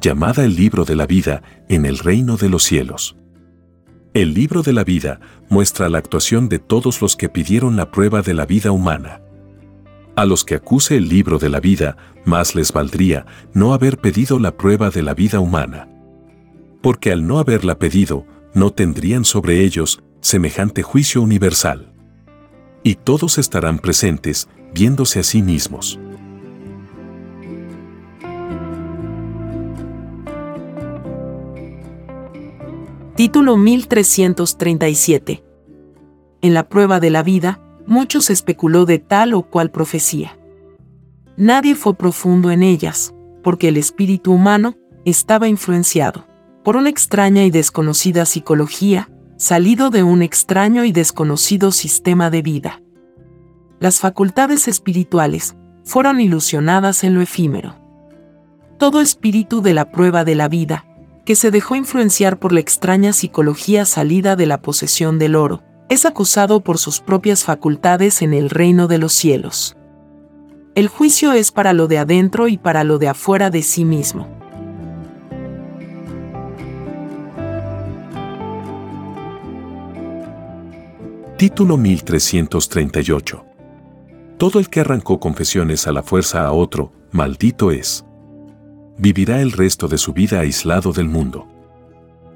[0.00, 3.16] Llamada el libro de la vida en el reino de los cielos.
[4.14, 8.22] El libro de la vida muestra la actuación de todos los que pidieron la prueba
[8.22, 9.20] de la vida humana.
[10.16, 14.38] A los que acuse el libro de la vida, más les valdría no haber pedido
[14.40, 15.88] la prueba de la vida humana.
[16.82, 21.90] Porque al no haberla pedido, no tendrían sobre ellos semejante juicio universal.
[22.82, 25.98] Y todos estarán presentes, viéndose a sí mismos.
[33.16, 35.42] Título 1337
[36.42, 40.38] En la prueba de la vida, muchos especuló de tal o cual profecía.
[41.38, 44.76] Nadie fue profundo en ellas, porque el espíritu humano
[45.06, 46.26] estaba influenciado
[46.62, 49.08] por una extraña y desconocida psicología,
[49.38, 52.82] salido de un extraño y desconocido sistema de vida.
[53.78, 57.76] Las facultades espirituales fueron ilusionadas en lo efímero.
[58.78, 60.86] Todo espíritu de la prueba de la vida,
[61.24, 66.04] que se dejó influenciar por la extraña psicología salida de la posesión del oro, es
[66.04, 69.76] acusado por sus propias facultades en el reino de los cielos.
[70.74, 74.37] El juicio es para lo de adentro y para lo de afuera de sí mismo.
[81.38, 83.44] Título 1338.
[84.38, 88.04] Todo el que arrancó confesiones a la fuerza a otro, maldito es.
[88.96, 91.46] Vivirá el resto de su vida aislado del mundo.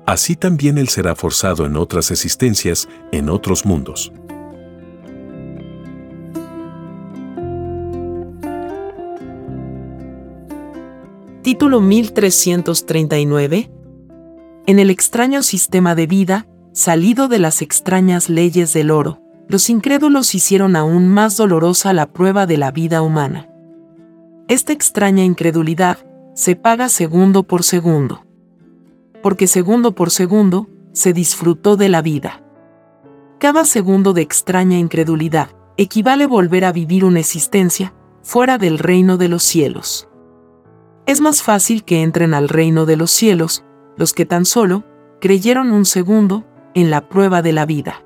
[0.07, 4.13] Así también él será forzado en otras existencias, en otros mundos.
[11.43, 13.69] Título 1339.
[14.69, 20.35] En el extraño sistema de vida, salido de las extrañas leyes del oro, los incrédulos
[20.35, 23.49] hicieron aún más dolorosa la prueba de la vida humana.
[24.49, 25.99] Esta extraña incredulidad
[26.35, 28.25] se paga segundo por segundo.
[29.23, 32.43] Porque segundo por segundo se disfrutó de la vida.
[33.39, 37.93] Cada segundo de extraña incredulidad equivale volver a vivir una existencia
[38.23, 40.09] fuera del reino de los cielos.
[41.07, 43.65] Es más fácil que entren al reino de los cielos
[43.97, 44.85] los que tan solo
[45.21, 46.45] creyeron un segundo
[46.75, 48.05] en la prueba de la vida.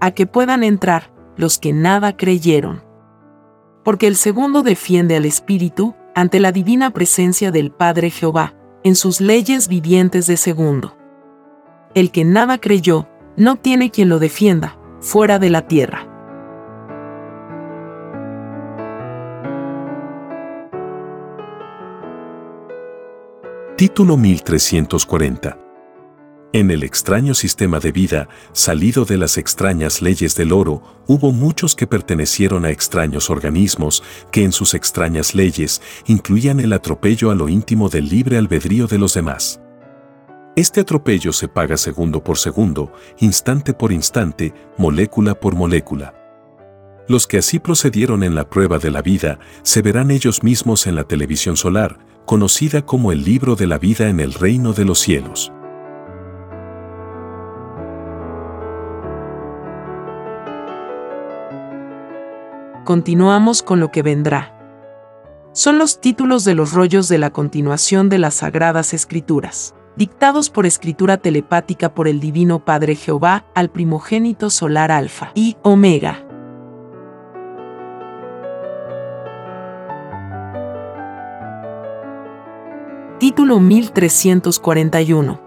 [0.00, 2.82] A que puedan entrar los que nada creyeron.
[3.84, 9.20] Porque el segundo defiende al Espíritu ante la divina presencia del Padre Jehová, en sus
[9.20, 10.96] leyes vivientes de segundo.
[11.94, 16.06] El que nada creyó, no tiene quien lo defienda, fuera de la tierra.
[23.76, 25.69] Título 1340
[26.52, 31.76] en el extraño sistema de vida, salido de las extrañas leyes del oro, hubo muchos
[31.76, 37.48] que pertenecieron a extraños organismos que en sus extrañas leyes incluían el atropello a lo
[37.48, 39.60] íntimo del libre albedrío de los demás.
[40.56, 46.14] Este atropello se paga segundo por segundo, instante por instante, molécula por molécula.
[47.06, 50.96] Los que así procedieron en la prueba de la vida se verán ellos mismos en
[50.96, 54.98] la televisión solar, conocida como el libro de la vida en el reino de los
[54.98, 55.52] cielos.
[62.90, 64.52] Continuamos con lo que vendrá.
[65.52, 70.66] Son los títulos de los rollos de la continuación de las Sagradas Escrituras, dictados por
[70.66, 76.26] escritura telepática por el Divino Padre Jehová al primogénito solar Alfa y Omega.
[83.20, 85.40] Título 1341.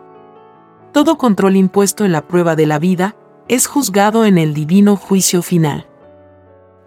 [0.93, 3.17] Todo control impuesto en la prueba de la vida
[3.49, 5.89] es juzgado en el divino juicio final.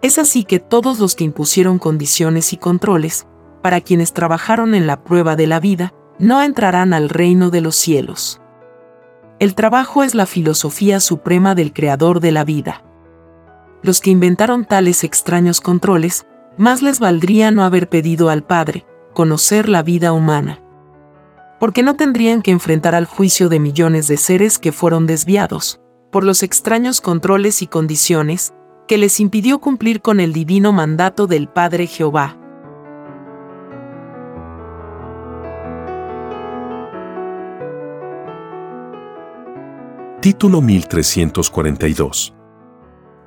[0.07, 3.27] Es así que todos los que impusieron condiciones y controles,
[3.61, 7.75] para quienes trabajaron en la prueba de la vida, no entrarán al reino de los
[7.75, 8.39] cielos.
[9.39, 12.85] El trabajo es la filosofía suprema del creador de la vida.
[13.83, 19.67] Los que inventaron tales extraños controles, más les valdría no haber pedido al Padre conocer
[19.67, 20.63] la vida humana.
[21.59, 25.81] Porque no tendrían que enfrentar al juicio de millones de seres que fueron desviados,
[26.13, 28.53] por los extraños controles y condiciones
[28.87, 32.37] que les impidió cumplir con el divino mandato del Padre Jehová.
[40.21, 42.33] Título 1342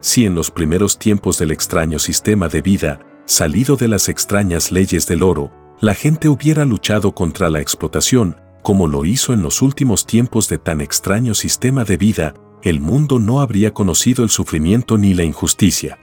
[0.00, 5.06] Si en los primeros tiempos del extraño sistema de vida, salido de las extrañas leyes
[5.06, 10.06] del oro, la gente hubiera luchado contra la explotación, como lo hizo en los últimos
[10.06, 15.14] tiempos de tan extraño sistema de vida, el mundo no habría conocido el sufrimiento ni
[15.14, 15.98] la injusticia.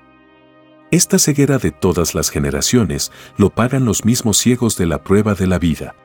[0.90, 5.48] Esta ceguera de todas las generaciones lo pagan los mismos ciegos de la prueba de
[5.48, 5.96] la vida.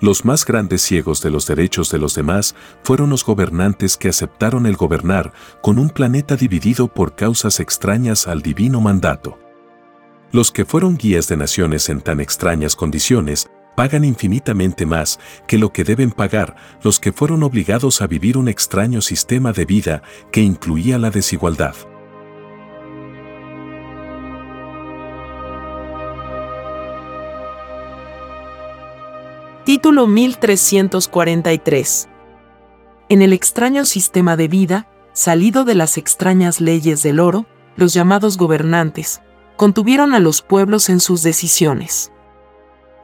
[0.00, 2.54] Los más grandes ciegos de los derechos de los demás
[2.84, 8.40] fueron los gobernantes que aceptaron el gobernar con un planeta dividido por causas extrañas al
[8.40, 9.38] divino mandato.
[10.30, 15.72] Los que fueron guías de naciones en tan extrañas condiciones pagan infinitamente más que lo
[15.72, 20.02] que deben pagar los que fueron obligados a vivir un extraño sistema de vida
[20.32, 21.76] que incluía la desigualdad.
[29.64, 32.08] Título 1343
[33.08, 38.38] En el extraño sistema de vida, salido de las extrañas leyes del oro, los llamados
[38.38, 39.20] gobernantes,
[39.56, 42.10] contuvieron a los pueblos en sus decisiones.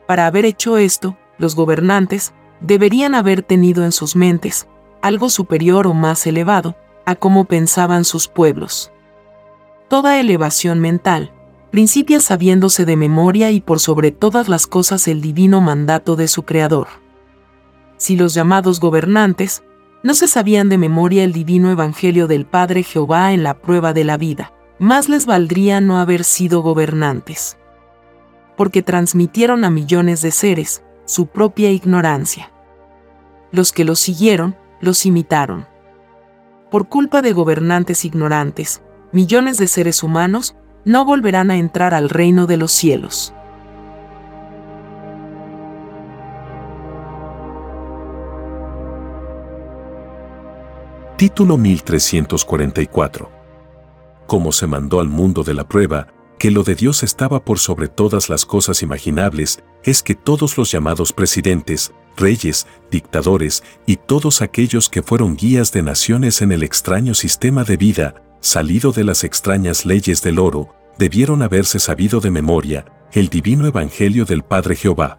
[0.07, 4.67] Para haber hecho esto, los gobernantes deberían haber tenido en sus mentes
[5.03, 8.91] algo superior o más elevado a cómo pensaban sus pueblos.
[9.89, 11.33] Toda elevación mental
[11.71, 16.45] principia sabiéndose de memoria y por sobre todas las cosas el divino mandato de su
[16.45, 16.87] Creador.
[17.97, 19.65] Si los llamados gobernantes
[20.05, 24.05] no se sabían de memoria el divino Evangelio del Padre Jehová en la prueba de
[24.05, 27.59] la vida, más les valdría no haber sido gobernantes.
[28.57, 32.53] Porque transmitieron a millones de seres su propia ignorancia.
[33.53, 35.67] Los que los siguieron, los imitaron.
[36.71, 38.83] Por culpa de gobernantes ignorantes,
[39.13, 43.35] millones de seres humanos no volverán a entrar al reino de los cielos.
[51.17, 53.31] Título 1344.
[54.27, 56.09] Como se mandó al mundo de la prueba,
[56.45, 60.71] que lo de Dios estaba por sobre todas las cosas imaginables, es que todos los
[60.71, 67.15] llamados presidentes, reyes, dictadores y todos aquellos que fueron guías de naciones en el extraño
[67.15, 70.69] sistema de vida, salido de las extrañas leyes del oro,
[70.99, 75.19] debieron haberse sabido de memoria el divino evangelio del Padre Jehová.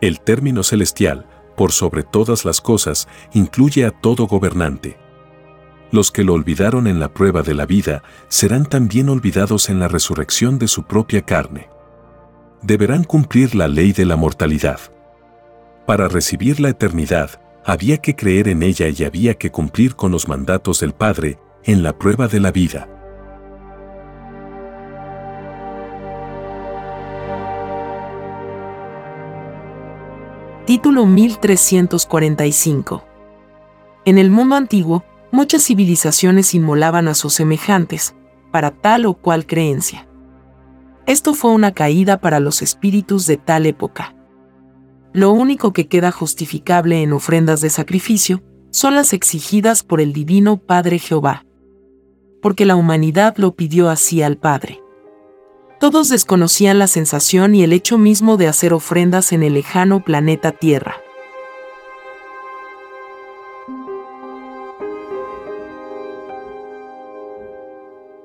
[0.00, 1.26] El término celestial,
[1.58, 5.01] por sobre todas las cosas, incluye a todo gobernante.
[5.92, 9.88] Los que lo olvidaron en la prueba de la vida serán también olvidados en la
[9.88, 11.68] resurrección de su propia carne.
[12.62, 14.80] Deberán cumplir la ley de la mortalidad.
[15.86, 20.28] Para recibir la eternidad, había que creer en ella y había que cumplir con los
[20.28, 22.88] mandatos del Padre en la prueba de la vida.
[30.64, 33.04] Título 1345
[34.06, 38.14] En el mundo antiguo, muchas civilizaciones inmolaban a sus semejantes,
[38.52, 40.06] para tal o cual creencia.
[41.06, 44.14] Esto fue una caída para los espíritus de tal época.
[45.12, 50.58] Lo único que queda justificable en ofrendas de sacrificio son las exigidas por el Divino
[50.58, 51.44] Padre Jehová
[52.42, 54.82] porque la humanidad lo pidió así al Padre.
[55.80, 60.52] Todos desconocían la sensación y el hecho mismo de hacer ofrendas en el lejano planeta
[60.52, 60.96] Tierra.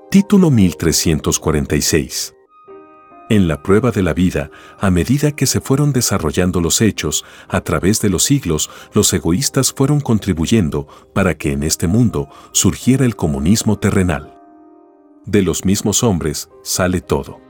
[0.10, 2.34] Título 1346
[3.30, 7.60] en la prueba de la vida, a medida que se fueron desarrollando los hechos, a
[7.60, 13.18] través de los siglos, los egoístas fueron contribuyendo para que en este mundo surgiera el
[13.18, 14.40] comunismo terrenal.
[15.26, 17.42] De los mismos hombres sale todo.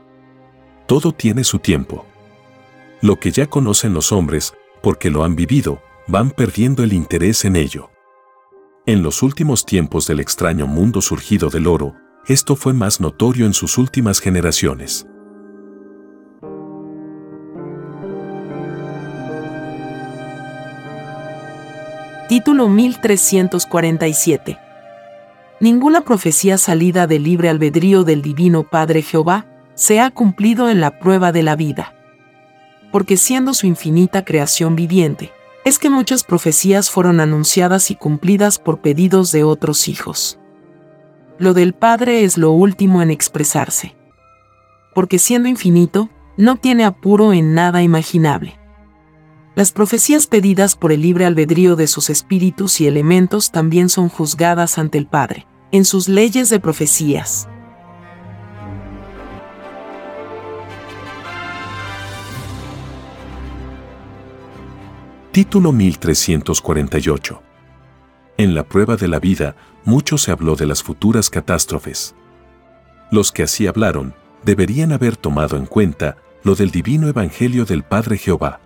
[0.88, 2.06] Todo tiene su tiempo.
[3.00, 4.52] Lo que ya conocen los hombres,
[4.82, 7.90] porque lo han vivido, van perdiendo el interés en ello.
[8.84, 11.94] En los últimos tiempos del extraño mundo surgido del oro,
[12.28, 15.06] esto fue más notorio en sus últimas generaciones.
[22.28, 24.58] Título 1347.
[25.60, 30.98] Ninguna profecía salida del libre albedrío del Divino Padre Jehová se ha cumplido en la
[30.98, 31.94] prueba de la vida.
[32.92, 35.32] Porque siendo su infinita creación viviente,
[35.64, 40.38] es que muchas profecías fueron anunciadas y cumplidas por pedidos de otros hijos.
[41.38, 43.94] Lo del Padre es lo último en expresarse.
[44.92, 48.58] Porque siendo infinito, no tiene apuro en nada imaginable.
[49.54, 54.78] Las profecías pedidas por el libre albedrío de sus espíritus y elementos también son juzgadas
[54.78, 57.48] ante el Padre, en sus leyes de profecías.
[65.30, 67.47] Título 1348
[68.38, 72.14] En la prueba de la vida, mucho se habló de las futuras catástrofes.
[73.10, 74.14] Los que así hablaron,
[74.44, 78.60] deberían haber tomado en cuenta lo del divino evangelio del Padre Jehová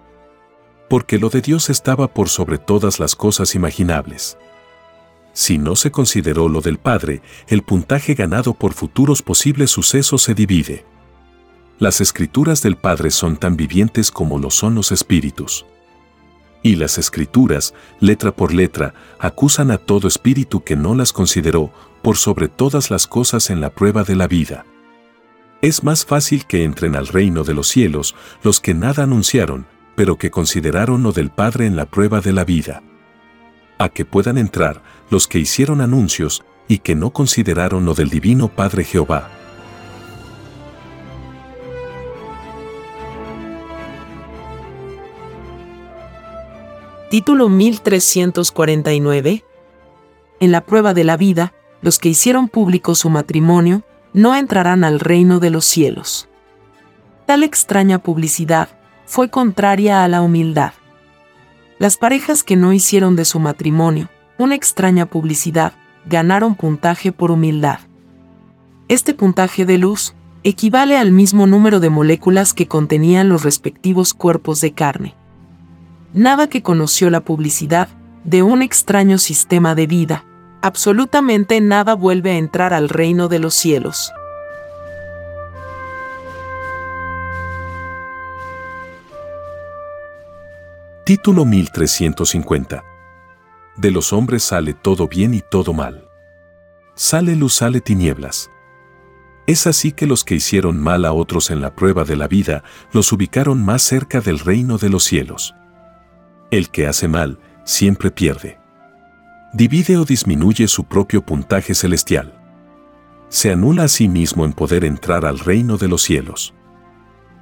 [0.93, 4.37] porque lo de Dios estaba por sobre todas las cosas imaginables.
[5.33, 10.35] Si no se consideró lo del Padre, el puntaje ganado por futuros posibles sucesos se
[10.35, 10.85] divide.
[11.79, 15.65] Las escrituras del Padre son tan vivientes como lo son los espíritus.
[16.63, 22.17] Y las escrituras, letra por letra, acusan a todo espíritu que no las consideró por
[22.17, 24.65] sobre todas las cosas en la prueba de la vida.
[25.61, 30.19] Es más fácil que entren al reino de los cielos los que nada anunciaron, pero
[30.19, 32.83] que consideraron lo del Padre en la prueba de la vida.
[33.79, 38.49] A que puedan entrar los que hicieron anuncios y que no consideraron lo del Divino
[38.49, 39.31] Padre Jehová.
[47.13, 49.45] Título 1349
[50.41, 51.53] En la prueba de la vida,
[51.83, 53.83] los que hicieron público su matrimonio
[54.15, 56.31] no entrarán al reino de los cielos.
[57.27, 58.71] Tal extraña publicidad
[59.05, 60.73] fue contraria a la humildad.
[61.79, 64.09] Las parejas que no hicieron de su matrimonio
[64.39, 65.75] una extraña publicidad
[66.07, 67.81] ganaron puntaje por humildad.
[68.89, 74.63] Este puntaje de luz equivale al mismo número de moléculas que contenían los respectivos cuerpos
[74.63, 75.15] de carne.
[76.15, 77.89] Nada que conoció la publicidad
[78.25, 80.27] de un extraño sistema de vida,
[80.61, 84.13] absolutamente nada vuelve a entrar al reino de los cielos.
[91.07, 92.85] Título 1350.
[93.77, 96.11] De los hombres sale todo bien y todo mal.
[96.95, 98.51] Sale luz, sale tinieblas.
[99.47, 102.63] Es así que los que hicieron mal a otros en la prueba de la vida
[102.93, 105.55] los ubicaron más cerca del reino de los cielos.
[106.53, 108.59] El que hace mal siempre pierde.
[109.55, 112.39] Divide o disminuye su propio puntaje celestial.
[113.31, 116.53] Se anula a sí mismo en poder entrar al reino de los cielos.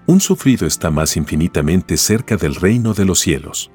[0.07, 3.73] Un sufrido está más infinitamente cerca del reino de los cielos.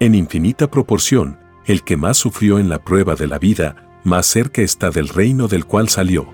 [0.00, 4.60] En infinita proporción, el que más sufrió en la prueba de la vida, más cerca
[4.60, 6.26] está del reino del cual salió.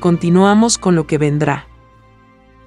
[0.00, 1.66] Continuamos con lo que vendrá.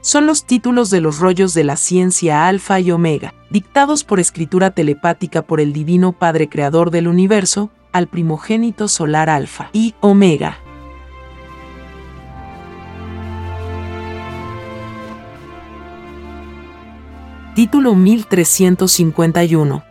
[0.02, 4.72] Son los títulos de los rollos de la ciencia alfa y omega, dictados por escritura
[4.72, 10.58] telepática por el Divino Padre Creador del Universo, al primogénito solar alfa y omega.
[17.56, 19.84] Título 1351.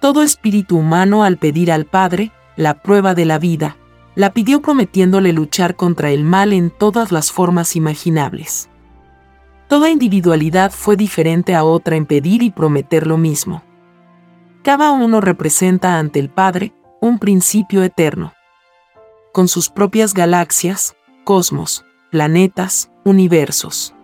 [0.00, 3.76] Todo espíritu humano al pedir al Padre, la prueba de la vida,
[4.14, 8.68] la pidió prometiéndole luchar contra el mal en todas las formas imaginables.
[9.68, 13.62] Toda individualidad fue diferente a otra en pedir y prometer lo mismo.
[14.62, 18.32] Cada uno representa ante el Padre un principio eterno.
[19.32, 23.94] Con sus propias galaxias, cosmos, planetas, universos.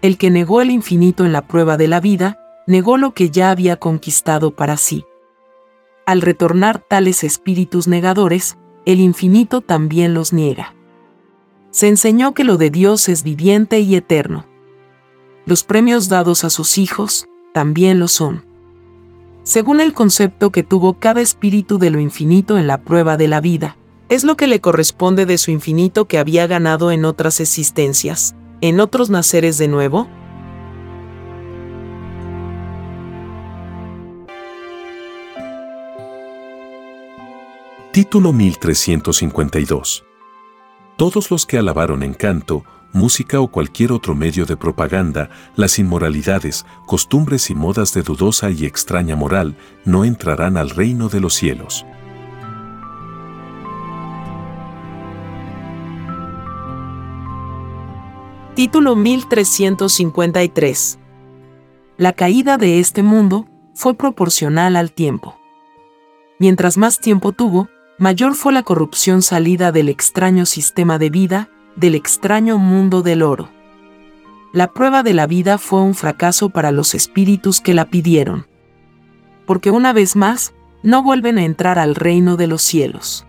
[0.00, 2.38] El que negó el infinito en la prueba de la vida,
[2.68, 5.04] negó lo que ya había conquistado para sí.
[6.06, 8.56] Al retornar tales espíritus negadores,
[8.88, 10.74] el infinito también los niega.
[11.70, 14.46] Se enseñó que lo de Dios es viviente y eterno.
[15.44, 18.46] Los premios dados a sus hijos también lo son.
[19.42, 23.42] Según el concepto que tuvo cada espíritu de lo infinito en la prueba de la
[23.42, 23.76] vida,
[24.08, 28.80] es lo que le corresponde de su infinito que había ganado en otras existencias, en
[28.80, 30.08] otros naceres de nuevo,
[38.00, 40.04] Título 1352.
[40.96, 46.64] Todos los que alabaron en canto, música o cualquier otro medio de propaganda, las inmoralidades,
[46.86, 51.84] costumbres y modas de dudosa y extraña moral, no entrarán al reino de los cielos.
[58.54, 61.00] Título 1353.
[61.96, 65.36] La caída de este mundo fue proporcional al tiempo.
[66.38, 67.68] Mientras más tiempo tuvo,
[67.98, 73.50] mayor fue la corrupción salida del extraño sistema de vida, del extraño mundo del oro.
[74.52, 78.46] La prueba de la vida fue un fracaso para los espíritus que la pidieron.
[79.46, 83.26] Porque una vez más, no vuelven a entrar al reino de los cielos.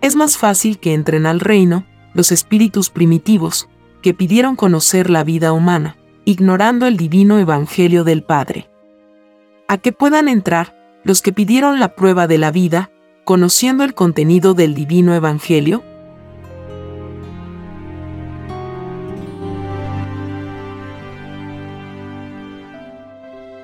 [0.00, 3.68] Es más fácil que entren al reino los espíritus primitivos,
[4.02, 8.70] que pidieron conocer la vida humana, ignorando el divino evangelio del Padre.
[9.66, 12.90] A que puedan entrar los que pidieron la prueba de la vida,
[13.24, 15.82] conociendo el contenido del divino Evangelio?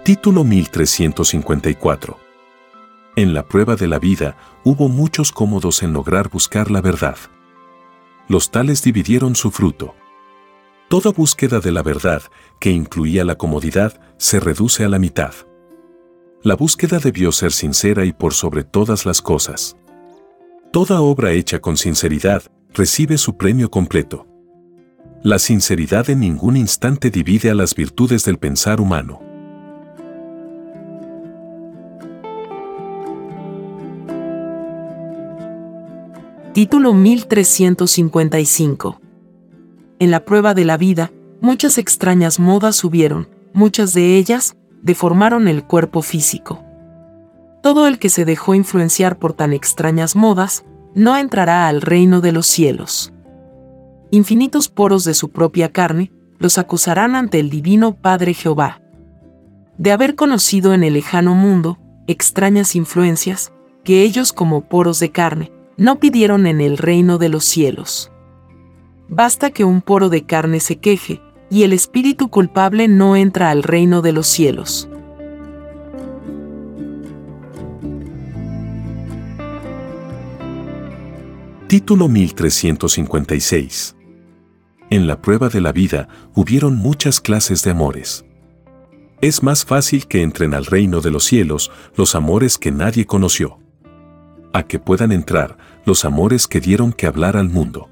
[0.02, 2.18] Título 1354.
[3.16, 7.18] En la prueba de la vida hubo muchos cómodos en lograr buscar la verdad.
[8.28, 9.94] Los tales dividieron su fruto.
[10.88, 12.22] Toda búsqueda de la verdad,
[12.58, 15.34] que incluía la comodidad, se reduce a la mitad.
[16.42, 19.76] La búsqueda debió ser sincera y por sobre todas las cosas.
[20.72, 24.26] Toda obra hecha con sinceridad recibe su premio completo.
[25.22, 29.20] La sinceridad en ningún instante divide a las virtudes del pensar humano.
[36.54, 38.98] Título 1355
[39.98, 41.12] En la prueba de la vida,
[41.42, 46.62] muchas extrañas modas subieron, muchas de ellas deformaron el cuerpo físico.
[47.62, 50.64] Todo el que se dejó influenciar por tan extrañas modas,
[50.94, 53.12] no entrará al reino de los cielos.
[54.10, 58.80] Infinitos poros de su propia carne los acusarán ante el divino Padre Jehová.
[59.78, 63.52] De haber conocido en el lejano mundo extrañas influencias,
[63.84, 68.10] que ellos como poros de carne, no pidieron en el reino de los cielos.
[69.08, 71.20] basta que un poro de carne se queje,
[71.50, 74.88] y el espíritu culpable no entra al reino de los cielos.
[81.66, 83.96] Título 1356
[84.90, 88.24] En la prueba de la vida hubieron muchas clases de amores.
[89.20, 93.58] Es más fácil que entren al reino de los cielos los amores que nadie conoció.
[94.52, 97.88] A que puedan entrar los amores que dieron que hablar al mundo.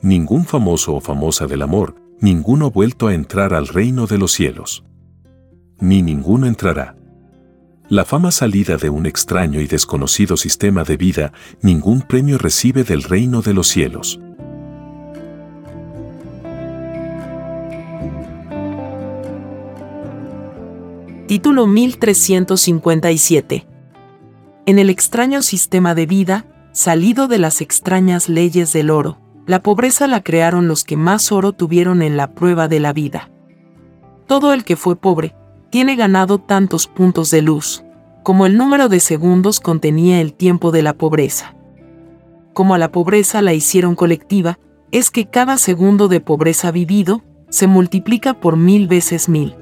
[0.00, 4.84] Ningún famoso o famosa del amor, ninguno vuelto a entrar al reino de los cielos.
[5.80, 6.96] Ni ninguno entrará.
[7.88, 13.02] La fama salida de un extraño y desconocido sistema de vida, ningún premio recibe del
[13.02, 14.20] reino de los cielos.
[21.28, 23.66] Título 1357.
[24.66, 29.18] En el extraño sistema de vida, salido de las extrañas leyes del oro,
[29.48, 33.30] la pobreza la crearon los que más oro tuvieron en la prueba de la vida.
[34.26, 35.34] Todo el que fue pobre,
[35.70, 37.82] tiene ganado tantos puntos de luz,
[38.22, 41.56] como el número de segundos contenía el tiempo de la pobreza.
[42.52, 44.58] Como a la pobreza la hicieron colectiva,
[44.92, 49.56] es que cada segundo de pobreza vivido se multiplica por mil veces mil.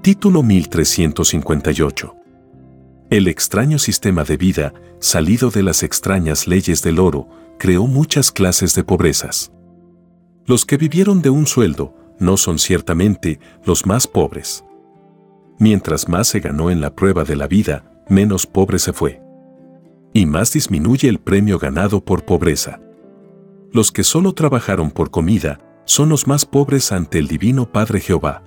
[0.00, 2.19] Título 1358.
[3.10, 8.76] El extraño sistema de vida, salido de las extrañas leyes del oro, creó muchas clases
[8.76, 9.50] de pobrezas.
[10.46, 14.64] Los que vivieron de un sueldo no son ciertamente los más pobres.
[15.58, 19.20] Mientras más se ganó en la prueba de la vida, menos pobre se fue.
[20.12, 22.80] Y más disminuye el premio ganado por pobreza.
[23.72, 28.44] Los que solo trabajaron por comida son los más pobres ante el Divino Padre Jehová.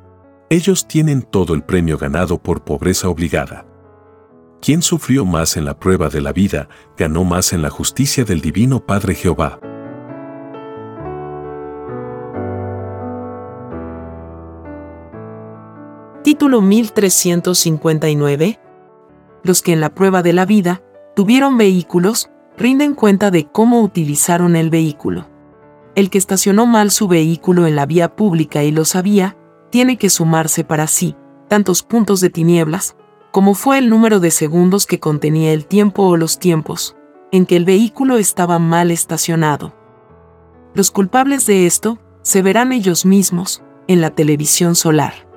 [0.50, 3.66] Ellos tienen todo el premio ganado por pobreza obligada.
[4.64, 8.40] Quien sufrió más en la prueba de la vida, ganó más en la justicia del
[8.40, 9.60] Divino Padre Jehová.
[16.24, 18.58] Título 1359.
[19.44, 20.82] Los que en la prueba de la vida
[21.14, 25.28] tuvieron vehículos, rinden cuenta de cómo utilizaron el vehículo.
[25.96, 29.36] El que estacionó mal su vehículo en la vía pública y lo sabía,
[29.72, 31.18] tiene que sumarse para sí
[31.50, 32.96] tantos puntos de tinieblas,
[33.34, 36.96] como fue el número de segundos que contenía el tiempo o los tiempos,
[37.32, 39.74] en que el vehículo estaba mal estacionado.
[40.76, 45.28] Los culpables de esto se verán ellos mismos en la televisión solar.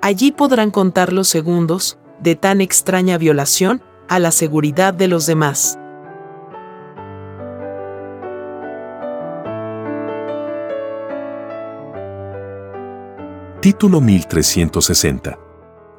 [0.00, 5.78] Allí podrán contar los segundos de tan extraña violación a la seguridad de los demás.
[13.60, 15.43] Título 1360.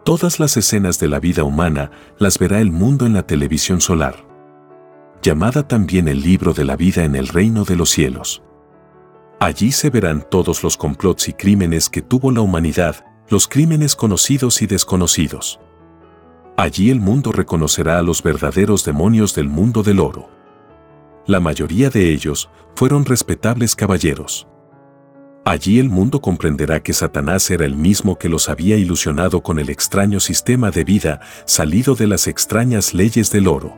[0.05, 1.89] Todas las escenas de la vida humana
[2.19, 4.15] las verá el mundo en la televisión solar.
[5.23, 8.43] Llamada también el libro de la vida en el reino de los cielos.
[9.39, 14.61] Allí se verán todos los complots y crímenes que tuvo la humanidad, los crímenes conocidos
[14.61, 15.59] y desconocidos.
[16.55, 20.29] Allí el mundo reconocerá a los verdaderos demonios del mundo del oro.
[21.25, 24.47] La mayoría de ellos fueron respetables caballeros.
[25.47, 29.69] Allí el mundo comprenderá que Satanás era el mismo que los había ilusionado con el
[29.69, 33.77] extraño sistema de vida salido de las extrañas leyes del oro.